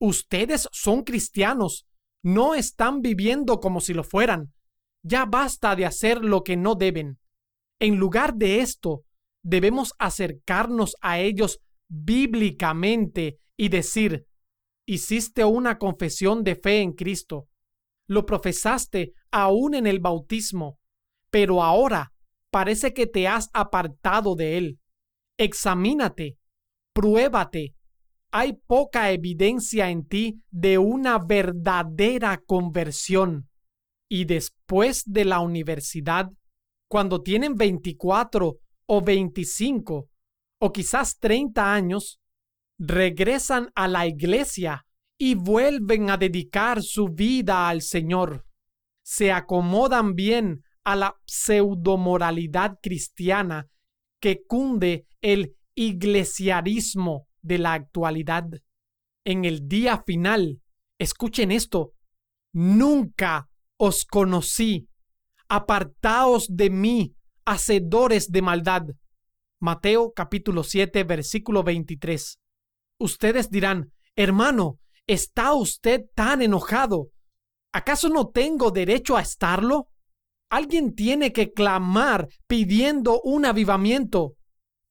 ustedes 0.00 0.66
son 0.72 1.04
cristianos, 1.04 1.86
no 2.22 2.54
están 2.54 3.02
viviendo 3.02 3.60
como 3.60 3.82
si 3.82 3.92
lo 3.92 4.02
fueran, 4.02 4.54
ya 5.02 5.26
basta 5.26 5.76
de 5.76 5.84
hacer 5.84 6.24
lo 6.24 6.42
que 6.42 6.56
no 6.56 6.74
deben. 6.74 7.18
En 7.78 7.96
lugar 7.96 8.34
de 8.34 8.60
esto, 8.60 9.04
debemos 9.42 9.92
acercarnos 9.98 10.96
a 11.00 11.18
ellos 11.18 11.60
bíblicamente 11.88 13.38
y 13.56 13.68
decir, 13.68 14.26
hiciste 14.86 15.44
una 15.44 15.78
confesión 15.78 16.42
de 16.44 16.56
fe 16.56 16.80
en 16.80 16.92
Cristo, 16.92 17.48
lo 18.06 18.26
profesaste 18.26 19.12
aún 19.30 19.74
en 19.74 19.86
el 19.86 20.00
bautismo, 20.00 20.78
pero 21.30 21.62
ahora 21.62 22.12
parece 22.50 22.92
que 22.92 23.06
te 23.06 23.26
has 23.26 23.48
apartado 23.52 24.34
de 24.34 24.58
él. 24.58 24.78
Examínate, 25.38 26.36
pruébate. 26.92 27.74
Hay 28.30 28.54
poca 28.66 29.10
evidencia 29.10 29.90
en 29.90 30.06
ti 30.06 30.42
de 30.50 30.78
una 30.78 31.18
verdadera 31.18 32.40
conversión. 32.46 33.48
Y 34.08 34.24
después 34.24 35.04
de 35.06 35.24
la 35.24 35.40
universidad, 35.40 36.30
cuando 36.88 37.22
tienen 37.22 37.56
24 37.56 38.58
o 38.94 39.00
25 39.00 40.10
o 40.60 40.70
quizás 40.70 41.18
30 41.18 41.72
años, 41.72 42.20
regresan 42.78 43.70
a 43.74 43.88
la 43.88 44.06
iglesia 44.06 44.84
y 45.18 45.34
vuelven 45.34 46.10
a 46.10 46.18
dedicar 46.18 46.82
su 46.82 47.08
vida 47.08 47.70
al 47.70 47.80
Señor. 47.80 48.44
Se 49.02 49.32
acomodan 49.32 50.14
bien 50.14 50.62
a 50.84 50.94
la 50.94 51.16
pseudomoralidad 51.24 52.80
cristiana 52.82 53.66
que 54.20 54.42
cunde 54.46 55.06
el 55.22 55.56
iglesiarismo 55.74 57.28
de 57.40 57.58
la 57.58 57.72
actualidad. 57.72 58.44
En 59.24 59.46
el 59.46 59.68
día 59.68 60.02
final, 60.04 60.60
escuchen 60.98 61.50
esto, 61.50 61.92
nunca 62.52 63.48
os 63.78 64.04
conocí, 64.04 64.86
apartaos 65.48 66.46
de 66.50 66.68
mí, 66.68 67.14
hacedores 67.44 68.30
de 68.30 68.42
maldad. 68.42 68.82
Mateo 69.60 70.12
capítulo 70.12 70.64
7 70.64 71.04
versículo 71.04 71.62
23. 71.62 72.38
Ustedes 72.98 73.50
dirán, 73.50 73.92
hermano, 74.16 74.78
¿está 75.06 75.54
usted 75.54 76.02
tan 76.14 76.42
enojado? 76.42 77.08
¿Acaso 77.72 78.08
no 78.08 78.28
tengo 78.28 78.70
derecho 78.70 79.16
a 79.16 79.22
estarlo? 79.22 79.88
Alguien 80.50 80.94
tiene 80.94 81.32
que 81.32 81.52
clamar 81.52 82.28
pidiendo 82.46 83.20
un 83.22 83.46
avivamiento. 83.46 84.34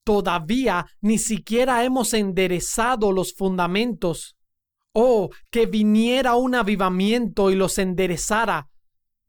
Todavía 0.03 0.87
ni 1.01 1.19
siquiera 1.19 1.83
hemos 1.83 2.13
enderezado 2.13 3.11
los 3.11 3.33
fundamentos. 3.33 4.35
Oh, 4.93 5.29
que 5.51 5.67
viniera 5.67 6.35
un 6.35 6.55
avivamiento 6.55 7.51
y 7.51 7.55
los 7.55 7.77
enderezara. 7.77 8.67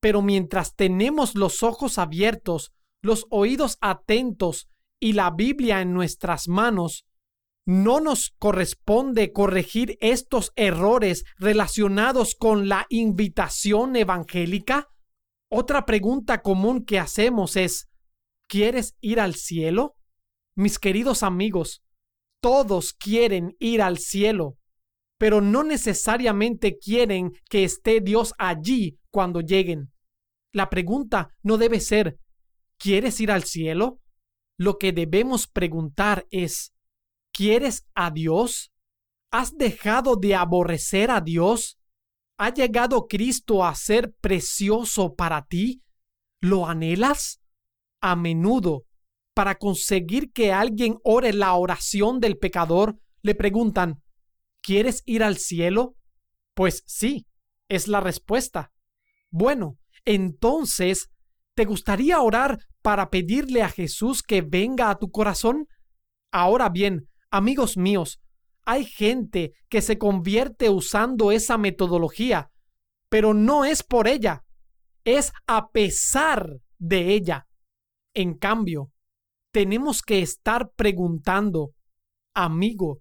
Pero 0.00 0.22
mientras 0.22 0.74
tenemos 0.74 1.34
los 1.34 1.62
ojos 1.62 1.98
abiertos, 1.98 2.72
los 3.02 3.26
oídos 3.30 3.76
atentos 3.80 4.68
y 5.00 5.12
la 5.12 5.30
Biblia 5.30 5.80
en 5.80 5.92
nuestras 5.92 6.48
manos, 6.48 7.04
¿no 7.66 8.00
nos 8.00 8.30
corresponde 8.38 9.32
corregir 9.32 9.98
estos 10.00 10.52
errores 10.56 11.24
relacionados 11.38 12.34
con 12.36 12.68
la 12.68 12.86
invitación 12.88 13.96
evangélica? 13.96 14.88
Otra 15.50 15.84
pregunta 15.84 16.40
común 16.40 16.84
que 16.84 16.98
hacemos 16.98 17.56
es, 17.56 17.88
¿quieres 18.48 18.96
ir 19.00 19.20
al 19.20 19.34
cielo? 19.34 19.96
Mis 20.54 20.78
queridos 20.78 21.22
amigos, 21.22 21.82
todos 22.40 22.92
quieren 22.92 23.56
ir 23.58 23.82
al 23.82 23.98
cielo, 23.98 24.56
pero 25.18 25.40
no 25.40 25.62
necesariamente 25.64 26.78
quieren 26.78 27.32
que 27.48 27.64
esté 27.64 28.00
Dios 28.00 28.34
allí 28.38 28.98
cuando 29.10 29.40
lleguen. 29.40 29.92
La 30.52 30.68
pregunta 30.68 31.34
no 31.42 31.58
debe 31.58 31.80
ser, 31.80 32.18
¿Quieres 32.82 33.20
ir 33.20 33.30
al 33.30 33.44
cielo? 33.44 34.00
Lo 34.58 34.76
que 34.76 34.90
debemos 34.90 35.46
preguntar 35.46 36.26
es, 36.30 36.74
¿quieres 37.32 37.86
a 37.94 38.10
Dios? 38.10 38.72
¿Has 39.30 39.56
dejado 39.56 40.16
de 40.16 40.34
aborrecer 40.34 41.12
a 41.12 41.20
Dios? 41.20 41.78
¿Ha 42.38 42.52
llegado 42.52 43.06
Cristo 43.06 43.64
a 43.64 43.72
ser 43.76 44.12
precioso 44.20 45.14
para 45.14 45.46
ti? 45.46 45.84
¿Lo 46.40 46.66
anhelas? 46.66 47.40
A 48.00 48.16
menudo, 48.16 48.84
para 49.32 49.58
conseguir 49.58 50.32
que 50.32 50.52
alguien 50.52 50.98
ore 51.04 51.32
la 51.32 51.54
oración 51.54 52.18
del 52.18 52.36
pecador, 52.36 52.98
le 53.22 53.36
preguntan, 53.36 54.02
¿quieres 54.60 55.04
ir 55.06 55.22
al 55.22 55.36
cielo? 55.36 55.94
Pues 56.54 56.82
sí, 56.88 57.28
es 57.68 57.86
la 57.86 58.00
respuesta. 58.00 58.72
Bueno, 59.30 59.78
entonces, 60.04 61.11
¿te 61.54 61.64
gustaría 61.64 62.20
orar 62.20 62.58
para 62.82 63.10
pedirle 63.10 63.62
a 63.62 63.68
Jesús 63.68 64.22
que 64.22 64.42
venga 64.42 64.90
a 64.90 64.98
tu 64.98 65.10
corazón? 65.10 65.66
Ahora 66.32 66.68
bien, 66.68 67.08
amigos 67.30 67.76
míos, 67.76 68.20
hay 68.64 68.84
gente 68.84 69.52
que 69.68 69.82
se 69.82 69.98
convierte 69.98 70.70
usando 70.70 71.32
esa 71.32 71.58
metodología, 71.58 72.50
pero 73.08 73.34
no 73.34 73.64
es 73.64 73.82
por 73.82 74.08
ella, 74.08 74.44
es 75.04 75.32
a 75.46 75.68
pesar 75.70 76.58
de 76.78 77.12
ella. 77.12 77.46
En 78.14 78.34
cambio, 78.34 78.90
tenemos 79.52 80.02
que 80.02 80.22
estar 80.22 80.70
preguntando, 80.74 81.72
amigo, 82.34 83.00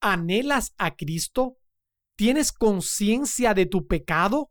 ¿anhelas 0.00 0.74
a 0.78 0.94
Cristo? 0.94 1.56
¿Tienes 2.16 2.52
conciencia 2.52 3.54
de 3.54 3.66
tu 3.66 3.86
pecado? 3.86 4.50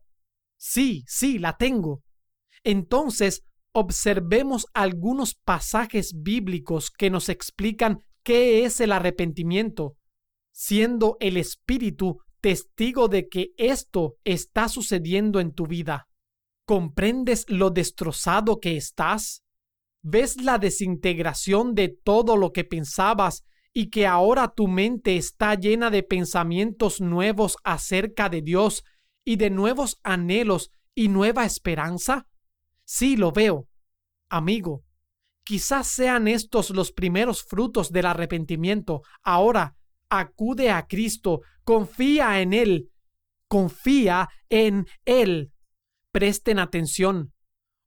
Sí, 0.58 1.04
sí, 1.06 1.38
la 1.38 1.56
tengo. 1.56 2.02
Entonces, 2.64 3.42
observemos 3.72 4.66
algunos 4.74 5.34
pasajes 5.34 6.12
bíblicos 6.22 6.90
que 6.90 7.10
nos 7.10 7.28
explican 7.28 7.98
qué 8.22 8.64
es 8.64 8.80
el 8.80 8.92
arrepentimiento, 8.92 9.96
siendo 10.52 11.16
el 11.20 11.36
Espíritu 11.36 12.18
testigo 12.40 13.08
de 13.08 13.28
que 13.28 13.48
esto 13.56 14.16
está 14.24 14.68
sucediendo 14.68 15.40
en 15.40 15.52
tu 15.52 15.66
vida. 15.66 16.08
¿Comprendes 16.66 17.44
lo 17.48 17.70
destrozado 17.70 18.60
que 18.60 18.76
estás? 18.76 19.42
¿Ves 20.02 20.40
la 20.40 20.58
desintegración 20.58 21.74
de 21.74 21.88
todo 21.88 22.36
lo 22.36 22.52
que 22.52 22.64
pensabas 22.64 23.44
y 23.72 23.90
que 23.90 24.06
ahora 24.06 24.52
tu 24.54 24.66
mente 24.66 25.16
está 25.16 25.54
llena 25.54 25.90
de 25.90 26.02
pensamientos 26.02 27.00
nuevos 27.00 27.56
acerca 27.64 28.28
de 28.28 28.42
Dios 28.42 28.84
y 29.24 29.36
de 29.36 29.50
nuevos 29.50 29.98
anhelos 30.02 30.70
y 30.94 31.08
nueva 31.08 31.44
esperanza? 31.44 32.26
Sí, 32.92 33.16
lo 33.16 33.30
veo. 33.30 33.68
Amigo, 34.28 34.82
quizás 35.44 35.86
sean 35.86 36.26
estos 36.26 36.70
los 36.70 36.90
primeros 36.90 37.44
frutos 37.44 37.92
del 37.92 38.04
arrepentimiento. 38.04 39.02
Ahora, 39.22 39.76
acude 40.08 40.72
a 40.72 40.88
Cristo, 40.88 41.42
confía 41.62 42.40
en 42.40 42.52
Él, 42.52 42.90
confía 43.46 44.28
en 44.48 44.88
Él. 45.04 45.52
Presten 46.10 46.58
atención. 46.58 47.32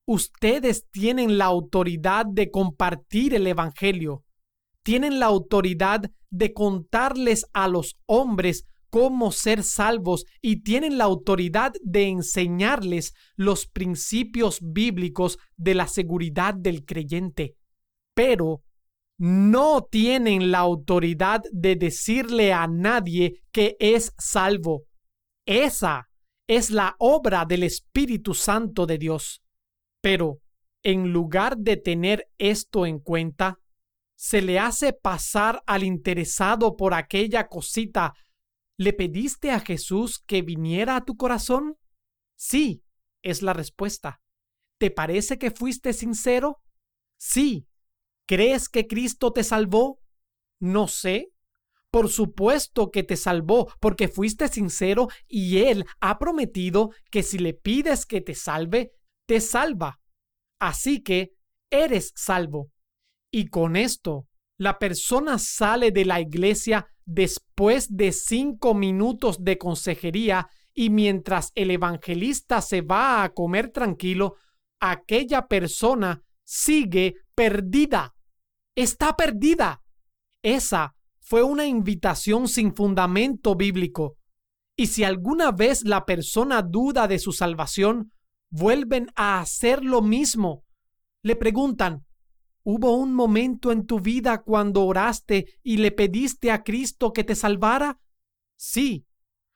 Ustedes 0.08 0.88
tienen 0.90 1.38
la 1.38 1.46
autoridad 1.46 2.26
de 2.26 2.50
compartir 2.50 3.34
el 3.34 3.46
Evangelio. 3.46 4.24
Tienen 4.84 5.20
la 5.20 5.26
autoridad 5.26 6.10
de 6.30 6.54
contarles 6.54 7.46
a 7.52 7.68
los 7.68 7.98
hombres 8.06 8.68
cómo 8.94 9.32
ser 9.32 9.64
salvos 9.64 10.24
y 10.40 10.58
tienen 10.58 11.00
la 11.00 11.06
autoridad 11.06 11.74
de 11.82 12.10
enseñarles 12.10 13.16
los 13.36 13.66
principios 13.66 14.60
bíblicos 14.62 15.40
de 15.58 15.74
la 15.74 15.88
seguridad 15.88 16.54
del 16.54 16.86
creyente. 16.86 17.56
Pero 18.14 18.62
no 19.18 19.82
tienen 19.90 20.52
la 20.52 20.60
autoridad 20.60 21.42
de 21.52 21.76
decirle 21.76 22.54
a 22.54 22.68
nadie 22.68 23.42
que 23.52 23.78
es 23.80 24.14
salvo. 24.20 24.84
Esa 25.48 26.08
es 26.48 26.70
la 26.70 26.96
obra 27.00 27.46
del 27.46 27.64
Espíritu 27.64 28.36
Santo 28.36 28.86
de 28.86 29.00
Dios. 29.00 29.42
Pero, 30.02 30.38
en 30.84 31.12
lugar 31.12 31.58
de 31.58 31.78
tener 31.78 32.28
esto 32.38 32.86
en 32.86 33.00
cuenta, 33.00 33.58
se 34.16 34.44
le 34.44 34.60
hace 34.60 34.94
pasar 34.94 35.64
al 35.66 35.84
interesado 35.84 36.76
por 36.76 36.94
aquella 36.94 37.48
cosita 37.48 38.14
¿Le 38.78 38.94
pediste 38.94 39.52
a 39.52 39.60
Jesús 39.60 40.24
que 40.26 40.42
viniera 40.42 40.96
a 40.96 41.06
tu 41.06 41.16
corazón? 41.16 41.78
Sí, 42.36 42.84
es 43.22 43.42
la 43.42 43.54
respuesta. 43.54 44.22
¿Te 44.80 44.90
parece 44.90 45.38
que 45.38 45.52
fuiste 45.52 45.94
sincero? 45.94 46.62
Sí. 47.18 47.68
¿Crees 48.26 48.70
que 48.70 48.88
Cristo 48.88 49.32
te 49.32 49.44
salvó? 49.44 50.00
No 50.60 50.88
sé. 50.88 51.30
Por 51.92 52.10
supuesto 52.10 52.90
que 52.90 53.04
te 53.04 53.16
salvó 53.16 53.72
porque 53.80 54.08
fuiste 54.08 54.48
sincero 54.48 55.08
y 55.28 55.60
Él 55.60 55.86
ha 56.00 56.18
prometido 56.18 56.90
que 57.12 57.22
si 57.22 57.38
le 57.38 57.54
pides 57.54 58.08
que 58.08 58.22
te 58.22 58.34
salve, 58.34 58.94
te 59.28 59.40
salva. 59.40 60.00
Así 60.60 61.04
que 61.04 61.34
eres 61.70 62.12
salvo. 62.16 62.72
Y 63.32 63.50
con 63.50 63.76
esto, 63.76 64.28
la 64.58 64.80
persona 64.80 65.38
sale 65.38 65.92
de 65.92 66.06
la 66.06 66.20
iglesia 66.20 66.88
después 67.06 67.96
de 67.96 68.12
cinco 68.12 68.74
minutos 68.74 69.44
de 69.44 69.58
consejería 69.58 70.48
y 70.74 70.90
mientras 70.90 71.52
el 71.56 71.72
evangelista 71.72 72.62
se 72.62 72.82
va 72.82 73.24
a 73.24 73.30
comer 73.30 73.70
tranquilo, 73.70 74.36
aquella 74.80 75.48
persona 75.48 76.22
sigue 76.44 77.16
perdida. 77.36 78.14
Está 78.76 79.16
perdida. 79.16 79.82
Esa 80.42 80.96
fue 81.20 81.44
una 81.44 81.66
invitación 81.66 82.48
sin 82.48 82.76
fundamento 82.76 83.56
bíblico. 83.56 84.18
Y 84.76 84.88
si 84.88 85.04
alguna 85.04 85.52
vez 85.52 85.84
la 85.84 86.06
persona 86.06 86.62
duda 86.62 87.08
de 87.08 87.20
su 87.20 87.32
salvación, 87.32 88.12
vuelven 88.50 89.08
a 89.16 89.40
hacer 89.40 89.84
lo 89.84 90.02
mismo. 90.02 90.64
Le 91.22 91.36
preguntan, 91.36 92.06
¿Hubo 92.66 92.96
un 92.96 93.14
momento 93.14 93.72
en 93.72 93.86
tu 93.86 94.00
vida 94.00 94.42
cuando 94.42 94.86
oraste 94.86 95.58
y 95.64 95.78
le 95.78 95.92
pediste 95.92 96.50
a 96.50 96.64
Cristo 96.64 97.12
que 97.12 97.26
te 97.26 97.36
salvara? 97.36 98.00
Sí. 98.56 99.06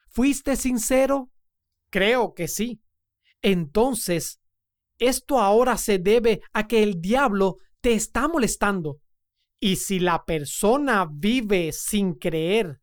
¿Fuiste 0.10 0.58
sincero? 0.58 1.32
Creo 1.90 2.34
que 2.34 2.50
sí. 2.50 2.82
Entonces, 3.42 4.42
esto 5.00 5.40
ahora 5.40 5.78
se 5.78 6.00
debe 6.00 6.42
a 6.52 6.68
que 6.68 6.84
el 6.84 7.00
diablo 7.00 7.56
te 7.82 7.94
está 7.94 8.28
molestando. 8.28 8.98
Y 9.60 9.78
si 9.78 10.00
la 10.00 10.26
persona 10.26 11.08
vive 11.10 11.72
sin 11.72 12.14
creer, 12.14 12.82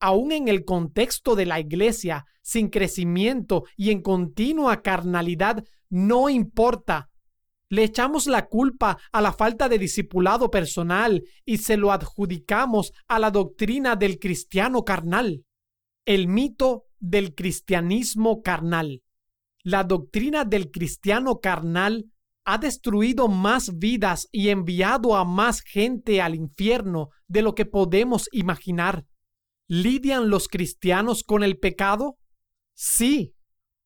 aún 0.00 0.30
en 0.30 0.48
el 0.48 0.64
contexto 0.64 1.34
de 1.34 1.46
la 1.46 1.58
iglesia, 1.58 2.26
sin 2.42 2.68
crecimiento 2.68 3.64
y 3.76 3.90
en 3.90 4.02
continua 4.02 4.82
carnalidad, 4.82 5.64
no 5.88 6.28
importa 6.28 7.10
le 7.74 7.82
echamos 7.82 8.26
la 8.28 8.46
culpa 8.46 8.98
a 9.10 9.20
la 9.20 9.32
falta 9.32 9.68
de 9.68 9.78
discipulado 9.78 10.50
personal 10.50 11.24
y 11.44 11.58
se 11.58 11.76
lo 11.76 11.90
adjudicamos 11.90 12.92
a 13.08 13.18
la 13.18 13.32
doctrina 13.32 13.96
del 13.96 14.20
cristiano 14.20 14.84
carnal. 14.84 15.44
El 16.06 16.28
mito 16.28 16.84
del 17.00 17.34
cristianismo 17.34 18.42
carnal. 18.42 19.02
La 19.64 19.82
doctrina 19.82 20.44
del 20.44 20.70
cristiano 20.70 21.40
carnal 21.40 22.04
ha 22.44 22.58
destruido 22.58 23.26
más 23.26 23.78
vidas 23.78 24.28
y 24.30 24.50
enviado 24.50 25.16
a 25.16 25.24
más 25.24 25.60
gente 25.60 26.22
al 26.22 26.34
infierno 26.34 27.08
de 27.26 27.42
lo 27.42 27.54
que 27.54 27.64
podemos 27.64 28.28
imaginar. 28.30 29.04
¿Lidian 29.66 30.28
los 30.28 30.46
cristianos 30.46 31.24
con 31.24 31.42
el 31.42 31.58
pecado? 31.58 32.18
Sí. 32.74 33.34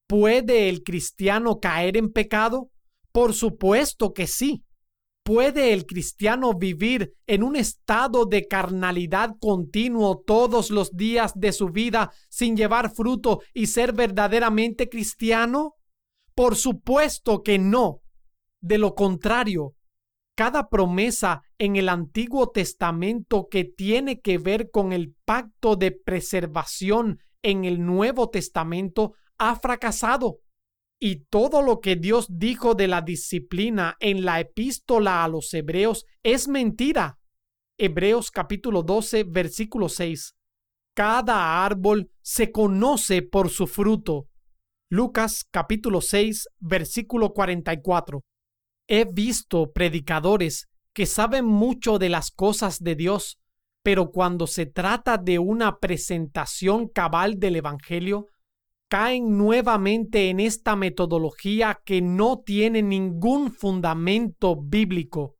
¿Puede 0.08 0.68
el 0.68 0.82
cristiano 0.82 1.60
caer 1.60 1.96
en 1.96 2.12
pecado? 2.12 2.70
Por 3.12 3.34
supuesto 3.34 4.12
que 4.12 4.26
sí. 4.26 4.64
¿Puede 5.22 5.74
el 5.74 5.84
cristiano 5.84 6.54
vivir 6.54 7.12
en 7.26 7.42
un 7.42 7.54
estado 7.54 8.24
de 8.24 8.48
carnalidad 8.48 9.36
continuo 9.38 10.22
todos 10.26 10.70
los 10.70 10.96
días 10.96 11.32
de 11.34 11.52
su 11.52 11.68
vida 11.68 12.10
sin 12.30 12.56
llevar 12.56 12.94
fruto 12.94 13.42
y 13.52 13.66
ser 13.66 13.92
verdaderamente 13.92 14.88
cristiano? 14.88 15.74
Por 16.34 16.56
supuesto 16.56 17.42
que 17.42 17.58
no. 17.58 18.00
De 18.62 18.78
lo 18.78 18.94
contrario, 18.94 19.74
cada 20.34 20.68
promesa 20.68 21.42
en 21.58 21.76
el 21.76 21.88
Antiguo 21.88 22.50
Testamento 22.50 23.48
que 23.50 23.64
tiene 23.64 24.20
que 24.20 24.38
ver 24.38 24.70
con 24.70 24.92
el 24.92 25.14
pacto 25.24 25.76
de 25.76 25.90
preservación 25.90 27.18
en 27.42 27.64
el 27.64 27.84
Nuevo 27.84 28.30
Testamento 28.30 29.14
ha 29.36 29.56
fracasado. 29.56 30.38
Y 31.00 31.26
todo 31.30 31.62
lo 31.62 31.80
que 31.80 31.94
Dios 31.94 32.26
dijo 32.28 32.74
de 32.74 32.88
la 32.88 33.02
disciplina 33.02 33.96
en 34.00 34.24
la 34.24 34.40
epístola 34.40 35.22
a 35.22 35.28
los 35.28 35.54
hebreos 35.54 36.04
es 36.24 36.48
mentira. 36.48 37.18
Hebreos 37.78 38.32
capítulo 38.32 38.82
12, 38.82 39.24
versículo 39.24 39.88
6. 39.88 40.34
Cada 40.96 41.64
árbol 41.64 42.10
se 42.20 42.50
conoce 42.50 43.22
por 43.22 43.50
su 43.50 43.68
fruto. 43.68 44.26
Lucas 44.90 45.46
capítulo 45.48 46.00
6, 46.00 46.48
versículo 46.58 47.32
44. 47.32 48.24
He 48.88 49.04
visto 49.04 49.70
predicadores 49.70 50.66
que 50.92 51.06
saben 51.06 51.44
mucho 51.44 52.00
de 52.00 52.08
las 52.08 52.32
cosas 52.32 52.82
de 52.82 52.96
Dios, 52.96 53.38
pero 53.84 54.10
cuando 54.10 54.48
se 54.48 54.66
trata 54.66 55.16
de 55.16 55.38
una 55.38 55.78
presentación 55.78 56.88
cabal 56.88 57.38
del 57.38 57.54
Evangelio, 57.54 58.26
caen 58.88 59.36
nuevamente 59.36 60.30
en 60.30 60.40
esta 60.40 60.74
metodología 60.74 61.80
que 61.84 62.00
no 62.00 62.40
tiene 62.40 62.82
ningún 62.82 63.52
fundamento 63.52 64.56
bíblico. 64.56 65.36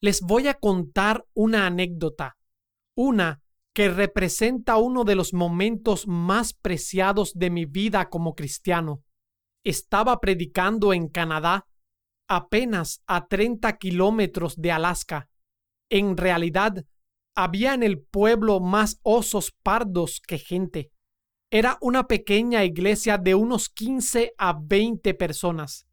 Les 0.00 0.22
voy 0.22 0.48
a 0.48 0.54
contar 0.54 1.24
una 1.34 1.66
anécdota, 1.66 2.36
una 2.96 3.42
que 3.74 3.88
representa 3.88 4.76
uno 4.76 5.04
de 5.04 5.16
los 5.16 5.34
momentos 5.34 6.06
más 6.06 6.52
preciados 6.54 7.32
de 7.34 7.50
mi 7.50 7.64
vida 7.64 8.08
como 8.08 8.34
cristiano. 8.34 9.02
Estaba 9.64 10.20
predicando 10.20 10.92
en 10.92 11.08
Canadá, 11.08 11.66
apenas 12.28 13.02
a 13.06 13.26
30 13.26 13.76
kilómetros 13.78 14.56
de 14.56 14.70
Alaska. 14.70 15.28
En 15.90 16.16
realidad, 16.16 16.84
había 17.34 17.74
en 17.74 17.82
el 17.82 18.00
pueblo 18.00 18.60
más 18.60 19.00
osos 19.02 19.52
pardos 19.62 20.20
que 20.20 20.38
gente. 20.38 20.93
Era 21.54 21.78
una 21.80 22.08
pequeña 22.08 22.64
iglesia 22.64 23.16
de 23.16 23.36
unos 23.36 23.68
15 23.68 24.34
a 24.38 24.58
20 24.60 25.14
personas 25.14 25.86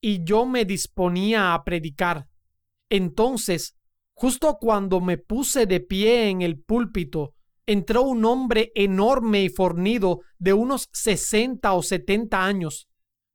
y 0.00 0.24
yo 0.24 0.46
me 0.46 0.64
disponía 0.64 1.52
a 1.52 1.64
predicar. 1.64 2.28
Entonces, 2.88 3.76
justo 4.14 4.56
cuando 4.58 5.02
me 5.02 5.18
puse 5.18 5.66
de 5.66 5.80
pie 5.80 6.30
en 6.30 6.40
el 6.40 6.58
púlpito, 6.58 7.34
entró 7.66 8.04
un 8.04 8.24
hombre 8.24 8.72
enorme 8.74 9.42
y 9.42 9.50
fornido 9.50 10.20
de 10.38 10.54
unos 10.54 10.88
60 10.94 11.74
o 11.74 11.82
70 11.82 12.42
años. 12.42 12.88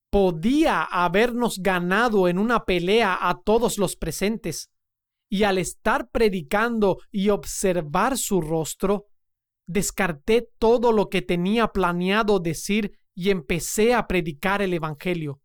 Podía 0.10 0.82
habernos 0.82 1.60
ganado 1.60 2.28
en 2.28 2.40
una 2.40 2.66
pelea 2.66 3.20
a 3.22 3.40
todos 3.40 3.78
los 3.78 3.96
presentes. 3.96 4.72
y 5.30 5.44
al 5.44 5.60
estar 5.60 6.10
predicando 6.10 6.98
y 7.12 7.30
observar 7.30 8.18
su 8.18 8.42
rostro, 8.42 9.08
descarté 9.67 10.49
todo 10.58 10.91
lo 10.91 11.10
que 11.10 11.21
tenía 11.21 11.67
planeado 11.67 12.39
decir 12.39 12.97
y 13.13 13.30
empecé 13.30 13.93
a 13.93 14.08
predicar 14.08 14.62
el 14.62 14.73
Evangelio. 14.73 15.41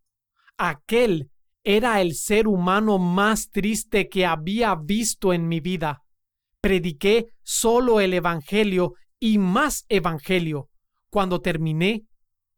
Aquel 0.57 1.29
era 1.63 2.01
el 2.01 2.15
ser 2.15 2.47
humano 2.47 2.97
más 2.97 3.49
triste 3.49 4.09
que 4.09 4.25
había 4.25 4.75
visto 4.75 5.33
en 5.33 5.47
mi 5.47 5.59
vida. 5.59 6.03
Prediqué 6.61 7.27
solo 7.43 7.99
el 7.99 8.13
Evangelio 8.13 8.93
y 9.19 9.37
más 9.37 9.85
Evangelio. 9.89 10.69
Cuando 11.09 11.41
terminé, 11.41 12.05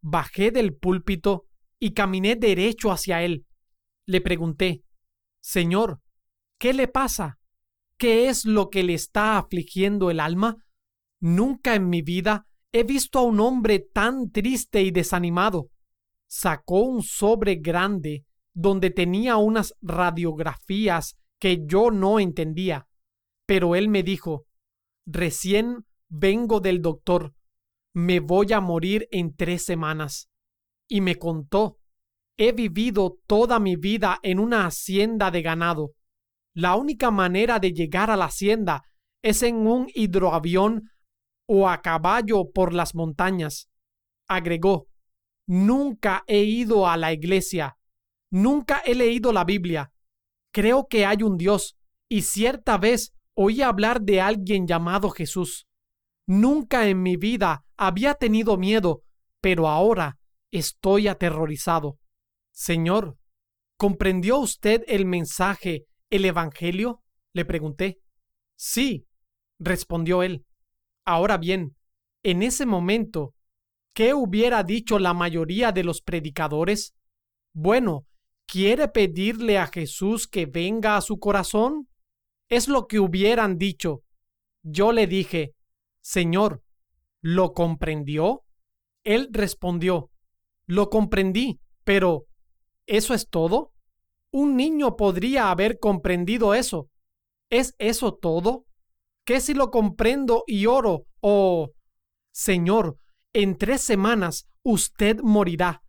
bajé 0.01 0.51
del 0.51 0.75
púlpito 0.75 1.45
y 1.79 1.91
caminé 1.91 2.35
derecho 2.35 2.91
hacia 2.91 3.23
él. 3.23 3.45
Le 4.05 4.21
pregunté, 4.21 4.83
Señor, 5.41 5.99
¿qué 6.59 6.73
le 6.73 6.87
pasa? 6.87 7.37
¿Qué 7.97 8.29
es 8.29 8.45
lo 8.45 8.69
que 8.69 8.83
le 8.83 8.93
está 8.93 9.37
afligiendo 9.37 10.11
el 10.11 10.19
alma? 10.19 10.57
Nunca 11.25 11.73
en 11.73 11.89
mi 11.89 12.03
vida 12.03 12.45
he 12.71 12.83
visto 12.83 13.17
a 13.17 13.23
un 13.23 13.39
hombre 13.39 13.79
tan 13.79 14.29
triste 14.29 14.83
y 14.83 14.91
desanimado. 14.91 15.71
Sacó 16.27 16.81
un 16.81 17.01
sobre 17.01 17.55
grande 17.55 18.25
donde 18.53 18.91
tenía 18.91 19.37
unas 19.37 19.73
radiografías 19.81 21.17
que 21.39 21.65
yo 21.65 21.89
no 21.89 22.19
entendía. 22.19 22.85
Pero 23.47 23.73
él 23.75 23.89
me 23.89 24.03
dijo, 24.03 24.45
recién 25.07 25.87
vengo 26.09 26.59
del 26.59 26.83
doctor, 26.83 27.33
me 27.91 28.19
voy 28.19 28.53
a 28.53 28.61
morir 28.61 29.07
en 29.09 29.35
tres 29.35 29.65
semanas. 29.65 30.29
Y 30.87 31.01
me 31.01 31.15
contó, 31.15 31.79
he 32.37 32.51
vivido 32.51 33.17
toda 33.25 33.57
mi 33.59 33.77
vida 33.77 34.19
en 34.21 34.37
una 34.37 34.67
hacienda 34.67 35.31
de 35.31 35.41
ganado. 35.41 35.93
La 36.53 36.75
única 36.75 37.09
manera 37.09 37.57
de 37.57 37.73
llegar 37.73 38.11
a 38.11 38.15
la 38.15 38.25
hacienda 38.25 38.83
es 39.23 39.41
en 39.41 39.65
un 39.65 39.87
hidroavión 39.95 40.91
o 41.47 41.69
a 41.69 41.81
caballo 41.81 42.51
por 42.51 42.73
las 42.73 42.95
montañas. 42.95 43.69
Agregó, 44.27 44.87
nunca 45.47 46.23
he 46.27 46.43
ido 46.43 46.87
a 46.87 46.97
la 46.97 47.13
iglesia, 47.13 47.77
nunca 48.31 48.81
he 48.85 48.95
leído 48.95 49.31
la 49.31 49.43
Biblia. 49.43 49.91
Creo 50.51 50.87
que 50.87 51.05
hay 51.05 51.23
un 51.23 51.37
Dios, 51.37 51.77
y 52.09 52.23
cierta 52.23 52.77
vez 52.77 53.13
oí 53.33 53.61
hablar 53.61 54.01
de 54.01 54.21
alguien 54.21 54.67
llamado 54.67 55.09
Jesús. 55.09 55.67
Nunca 56.27 56.87
en 56.87 57.01
mi 57.01 57.17
vida 57.17 57.65
había 57.77 58.15
tenido 58.15 58.57
miedo, 58.57 59.03
pero 59.41 59.67
ahora 59.67 60.17
estoy 60.51 61.07
aterrorizado. 61.07 61.99
Señor, 62.51 63.17
¿comprendió 63.77 64.39
usted 64.39 64.83
el 64.87 65.05
mensaje, 65.05 65.85
el 66.09 66.25
Evangelio? 66.25 67.03
le 67.33 67.45
pregunté. 67.45 67.99
Sí, 68.55 69.05
respondió 69.59 70.23
él. 70.23 70.45
Ahora 71.05 71.37
bien, 71.37 71.75
en 72.23 72.41
ese 72.41 72.65
momento, 72.65 73.35
¿qué 73.93 74.15
hubiera 74.15 74.63
dicho 74.63 74.97
la 74.97 75.13
mayoría 75.13 75.71
de 75.71 75.83
los 75.83 76.01
predicadores? 76.01 76.95
Bueno, 77.53 78.07
¿quiere 78.47 78.87
pedirle 78.87 79.59
a 79.59 79.67
Jesús 79.67 80.27
que 80.27 80.47
venga 80.47 80.97
a 80.97 81.01
su 81.01 81.19
corazón? 81.19 81.87
Es 82.49 82.67
lo 82.67 82.87
que 82.87 82.99
hubieran 82.99 83.59
dicho. 83.59 84.01
Yo 84.63 84.91
le 84.91 85.05
dije, 85.05 85.53
Señor, 86.01 86.63
¿lo 87.21 87.53
comprendió? 87.53 88.43
Él 89.03 89.29
respondió, 89.31 90.09
Lo 90.65 90.89
comprendí, 90.89 91.59
pero 91.83 92.25
¿eso 92.87 93.13
es 93.13 93.29
todo? 93.29 93.71
Un 94.31 94.57
niño 94.57 94.95
podría 94.95 95.51
haber 95.51 95.77
comprendido 95.77 96.55
eso. 96.55 96.89
¿Es 97.51 97.75
eso 97.77 98.15
todo? 98.15 98.64
¿Qué 99.25 99.41
si 99.41 99.55
lo 99.55 99.71
comprendo 99.71 100.43
y 100.45 100.67
oro? 100.67 101.07
Oh, 101.19 101.71
Señor, 102.31 102.99
en 103.33 103.57
tres 103.57 103.81
semanas 103.81 104.47
usted 104.61 105.19
morirá. 105.21 105.81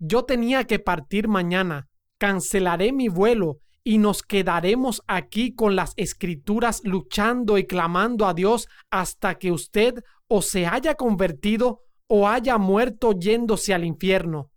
Yo 0.00 0.24
tenía 0.24 0.64
que 0.64 0.80
partir 0.80 1.28
mañana. 1.28 1.88
Cancelaré 2.18 2.92
mi 2.92 3.06
vuelo 3.06 3.58
y 3.84 3.98
nos 3.98 4.22
quedaremos 4.22 5.02
aquí 5.06 5.54
con 5.54 5.76
las 5.76 5.92
escrituras 5.96 6.82
luchando 6.82 7.58
y 7.58 7.66
clamando 7.66 8.26
a 8.26 8.34
Dios 8.34 8.66
hasta 8.90 9.36
que 9.36 9.52
usted 9.52 9.94
o 10.26 10.42
se 10.42 10.66
haya 10.66 10.96
convertido 10.96 11.82
o 12.08 12.26
haya 12.26 12.58
muerto 12.58 13.12
yéndose 13.12 13.72
al 13.72 13.84
infierno. 13.84 14.50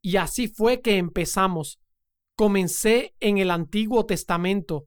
Y 0.00 0.16
así 0.16 0.46
fue 0.46 0.80
que 0.80 0.98
empezamos. 0.98 1.80
Comencé 2.36 3.14
en 3.18 3.38
el 3.38 3.50
Antiguo 3.50 4.06
Testamento 4.06 4.86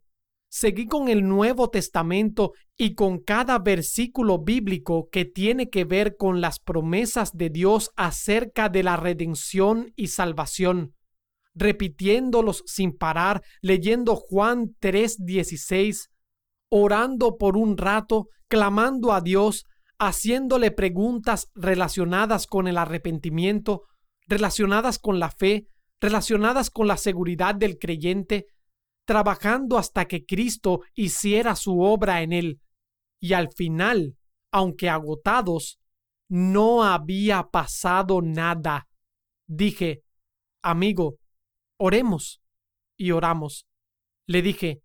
seguí 0.55 0.87
con 0.87 1.09
el 1.09 1.27
Nuevo 1.27 1.69
Testamento 1.69 2.53
y 2.77 2.95
con 2.95 3.19
cada 3.19 3.59
versículo 3.59 4.39
bíblico 4.39 5.09
que 5.11 5.25
tiene 5.25 5.69
que 5.69 5.83
ver 5.83 6.15
con 6.15 6.39
las 6.39 6.61
promesas 6.61 7.33
de 7.33 7.49
Dios 7.49 7.91
acerca 7.97 8.69
de 8.69 8.81
la 8.81 8.95
redención 8.95 9.91
y 9.97 10.07
salvación, 10.07 10.93
repitiéndolos 11.55 12.63
sin 12.67 12.95
parar, 12.97 13.41
leyendo 13.61 14.15
Juan 14.15 14.77
3:16, 14.79 16.07
orando 16.69 17.35
por 17.35 17.57
un 17.57 17.77
rato, 17.77 18.27
clamando 18.47 19.11
a 19.11 19.19
Dios, 19.19 19.65
haciéndole 19.99 20.71
preguntas 20.71 21.49
relacionadas 21.53 22.47
con 22.47 22.69
el 22.69 22.77
arrepentimiento, 22.77 23.81
relacionadas 24.25 24.99
con 24.99 25.19
la 25.19 25.31
fe, 25.31 25.65
relacionadas 25.99 26.69
con 26.69 26.87
la 26.87 26.95
seguridad 26.95 27.55
del 27.55 27.77
creyente, 27.77 28.45
trabajando 29.05 29.77
hasta 29.77 30.05
que 30.05 30.25
Cristo 30.25 30.81
hiciera 30.93 31.55
su 31.55 31.79
obra 31.79 32.21
en 32.21 32.33
él. 32.33 32.59
Y 33.19 33.33
al 33.33 33.51
final, 33.53 34.17
aunque 34.51 34.89
agotados, 34.89 35.79
no 36.27 36.83
había 36.83 37.43
pasado 37.43 38.21
nada. 38.21 38.87
Dije, 39.47 40.01
amigo, 40.61 41.17
oremos. 41.77 42.41
Y 42.97 43.11
oramos. 43.11 43.65
Le 44.25 44.41
dije, 44.41 44.81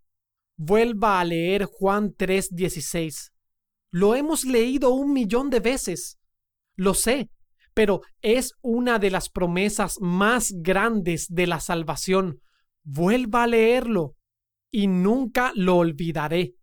vuelva 0.57 1.21
a 1.21 1.25
leer 1.25 1.65
Juan 1.65 2.13
3:16. 2.15 3.31
Lo 3.91 4.15
hemos 4.15 4.45
leído 4.45 4.91
un 4.91 5.13
millón 5.13 5.49
de 5.49 5.61
veces. 5.61 6.19
Lo 6.77 6.95
sé, 6.95 7.31
pero 7.73 8.03
es 8.21 8.53
una 8.61 8.99
de 8.99 9.11
las 9.11 9.31
promesas 9.31 9.97
más 10.01 10.53
grandes 10.57 11.27
de 11.29 11.47
la 11.47 11.61
salvación 11.61 12.41
vuelva 12.83 13.45
a 13.45 13.47
leerlo 13.47 14.17
y 14.71 14.87
nunca 14.87 15.53
lo 15.55 15.77
olvidaré. 15.79 16.55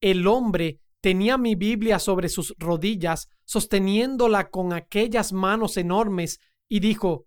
El 0.00 0.26
hombre 0.26 0.80
tenía 1.00 1.38
mi 1.38 1.54
Biblia 1.54 1.98
sobre 1.98 2.28
sus 2.28 2.54
rodillas, 2.58 3.28
sosteniéndola 3.44 4.50
con 4.50 4.72
aquellas 4.72 5.32
manos 5.32 5.76
enormes, 5.76 6.38
y 6.68 6.80
dijo, 6.80 7.26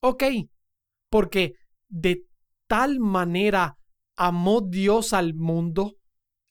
Ok, 0.00 0.24
porque 1.08 1.54
de 1.88 2.24
tal 2.66 2.98
manera 2.98 3.76
amó 4.16 4.60
Dios 4.60 5.12
al 5.12 5.34
mundo 5.34 5.94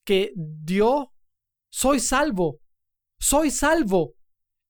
que 0.06 0.32
dio, 0.36 1.12
soy 1.70 2.00
salvo, 2.00 2.60
soy 3.20 3.52
salvo. 3.52 4.14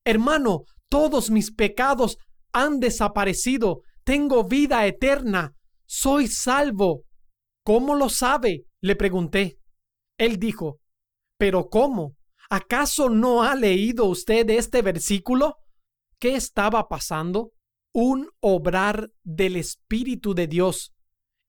Hermano, 0.03 0.63
todos 0.89 1.29
mis 1.29 1.51
pecados 1.51 2.17
han 2.51 2.79
desaparecido, 2.79 3.81
tengo 4.03 4.43
vida 4.43 4.85
eterna 4.87 5.55
soy 5.91 6.27
salvo. 6.27 7.03
¿Cómo 7.65 7.95
lo 7.95 8.07
sabe? 8.07 8.63
le 8.81 8.95
pregunté. 8.95 9.59
Él 10.17 10.39
dijo, 10.39 10.79
¿pero 11.37 11.69
cómo? 11.69 12.15
¿Acaso 12.49 13.09
no 13.09 13.43
ha 13.43 13.55
leído 13.55 14.05
usted 14.05 14.49
este 14.49 14.81
versículo? 14.81 15.57
¿Qué 16.17 16.35
estaba 16.35 16.87
pasando? 16.87 17.51
Un 17.93 18.29
obrar 18.39 19.11
del 19.23 19.57
Espíritu 19.57 20.33
de 20.33 20.47
Dios, 20.47 20.93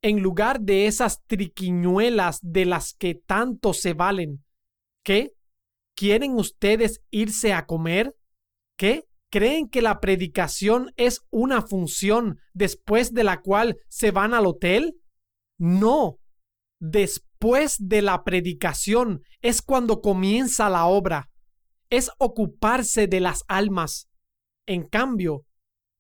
en 0.03 0.21
lugar 0.21 0.61
de 0.61 0.89
esas 0.89 1.23
triquiñuelas 1.27 2.41
de 2.43 2.67
las 2.67 2.95
que 2.95 3.15
tanto 3.15 3.73
se 3.73 3.95
valen. 3.95 4.45
¿Qué? 5.05 5.35
¿Quieren 5.97 6.35
ustedes 6.35 7.01
irse 7.11 7.53
a 7.53 7.65
comer? 7.65 8.17
¿Qué? 8.77 9.05
¿Creen 9.33 9.71
que 9.71 9.81
la 9.81 9.99
predicación 9.99 10.93
es 10.99 11.23
una 11.31 11.63
función 11.63 12.39
después 12.53 13.15
de 13.15 13.25
la 13.25 13.41
cual 13.41 13.79
se 13.89 14.11
van 14.11 14.35
al 14.35 14.45
hotel? 14.45 15.01
No. 15.59 16.19
Después 16.79 17.77
de 17.79 18.03
la 18.03 18.25
predicación 18.25 19.23
es 19.41 19.63
cuando 19.63 20.03
comienza 20.03 20.69
la 20.69 20.85
obra. 20.85 21.31
Es 21.89 22.11
ocuparse 22.19 23.07
de 23.07 23.21
las 23.21 23.43
almas. 23.49 24.07
En 24.67 24.87
cambio, 24.87 25.47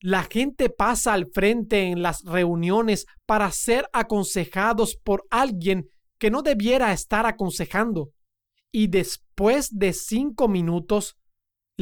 la 0.02 0.24
gente 0.24 0.68
pasa 0.68 1.14
al 1.14 1.30
frente 1.32 1.84
en 1.84 2.02
las 2.02 2.24
reuniones 2.24 3.06
para 3.24 3.50
ser 3.50 3.88
aconsejados 3.94 4.94
por 4.94 5.24
alguien 5.30 5.88
que 6.18 6.30
no 6.30 6.42
debiera 6.42 6.92
estar 6.92 7.24
aconsejando. 7.24 8.10
Y 8.70 8.88
después 8.88 9.70
de 9.70 9.94
cinco 9.94 10.48
minutos, 10.48 11.16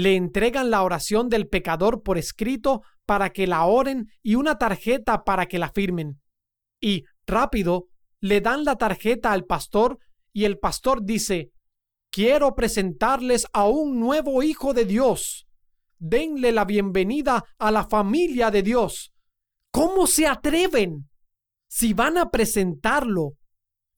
le 0.00 0.16
entregan 0.16 0.70
la 0.70 0.82
oración 0.82 1.28
del 1.28 1.46
pecador 1.46 2.02
por 2.02 2.16
escrito 2.16 2.82
para 3.04 3.30
que 3.30 3.46
la 3.46 3.66
oren 3.66 4.08
y 4.22 4.34
una 4.34 4.56
tarjeta 4.56 5.24
para 5.24 5.44
que 5.46 5.58
la 5.58 5.68
firmen. 5.68 6.22
Y 6.80 7.04
rápido 7.26 7.88
le 8.18 8.40
dan 8.40 8.64
la 8.64 8.76
tarjeta 8.76 9.30
al 9.30 9.44
pastor 9.44 9.98
y 10.32 10.44
el 10.44 10.58
pastor 10.58 11.04
dice, 11.04 11.50
quiero 12.10 12.54
presentarles 12.54 13.46
a 13.52 13.68
un 13.68 14.00
nuevo 14.00 14.42
hijo 14.42 14.72
de 14.72 14.86
Dios. 14.86 15.46
Denle 15.98 16.52
la 16.52 16.64
bienvenida 16.64 17.44
a 17.58 17.70
la 17.70 17.84
familia 17.84 18.50
de 18.50 18.62
Dios. 18.62 19.12
¿Cómo 19.70 20.06
se 20.06 20.26
atreven? 20.26 21.10
Si 21.68 21.92
van 21.92 22.16
a 22.16 22.30
presentarlo, 22.30 23.34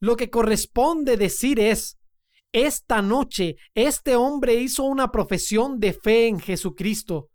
lo 0.00 0.16
que 0.16 0.30
corresponde 0.30 1.16
decir 1.16 1.60
es, 1.60 1.96
esta 2.52 3.02
noche 3.02 3.56
este 3.74 4.16
hombre 4.16 4.54
hizo 4.54 4.84
una 4.84 5.10
profesión 5.10 5.80
de 5.80 5.92
fe 5.92 6.28
en 6.28 6.38
Jesucristo, 6.38 7.28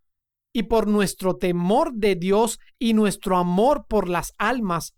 y 0.54 0.64
por 0.64 0.88
nuestro 0.88 1.36
temor 1.36 1.94
de 1.94 2.16
Dios 2.16 2.60
y 2.80 2.94
nuestro 2.94 3.38
amor 3.38 3.86
por 3.88 4.10
las 4.10 4.34
almas, 4.38 4.94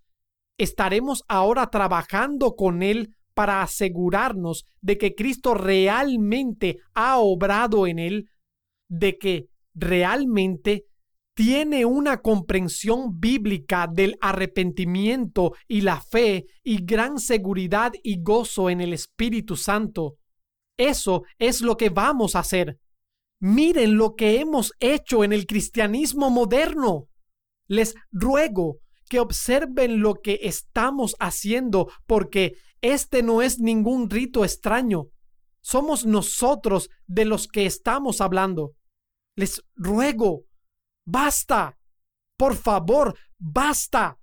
estaremos 0.57 1.23
ahora 1.27 1.67
trabajando 1.67 2.55
con 2.55 2.81
él 2.81 3.15
para 3.33 3.61
asegurarnos 3.61 4.65
de 4.81 4.97
que 4.97 5.15
Cristo 5.15 5.53
realmente 5.53 6.77
ha 6.93 7.17
obrado 7.17 7.87
en 7.87 7.99
él, 7.99 8.29
de 8.89 9.17
que 9.17 9.47
realmente 9.73 10.85
tiene 11.39 11.85
una 11.85 12.21
comprensión 12.21 13.17
bíblica 13.17 13.87
del 13.89 14.17
arrepentimiento 14.19 15.53
y 15.69 15.79
la 15.79 16.01
fe 16.01 16.47
y 16.65 16.83
gran 16.83 17.17
seguridad 17.17 17.93
y 18.03 18.21
gozo 18.21 18.69
en 18.69 18.81
el 18.81 18.91
Espíritu 18.91 19.55
Santo. 19.55 20.17
Eso 20.75 21.23
es 21.37 21.61
lo 21.61 21.77
que 21.77 21.91
vamos 21.91 22.35
a 22.35 22.39
hacer. 22.39 22.77
Miren 23.39 23.95
lo 23.95 24.15
que 24.15 24.41
hemos 24.41 24.73
hecho 24.81 25.23
en 25.23 25.31
el 25.31 25.47
cristianismo 25.47 26.29
moderno. 26.29 27.07
Les 27.69 27.95
ruego 28.11 28.79
que 29.07 29.21
observen 29.21 30.01
lo 30.01 30.15
que 30.15 30.41
estamos 30.41 31.15
haciendo 31.21 31.89
porque 32.05 32.55
este 32.81 33.23
no 33.23 33.41
es 33.41 33.59
ningún 33.59 34.09
rito 34.09 34.43
extraño. 34.43 35.05
Somos 35.61 36.05
nosotros 36.05 36.89
de 37.07 37.23
los 37.23 37.47
que 37.47 37.65
estamos 37.65 38.19
hablando. 38.19 38.73
Les 39.37 39.63
ruego 39.77 40.48
Basta. 41.11 41.75
Por 42.37 42.55
favor, 42.55 43.17
basta. 43.39 44.18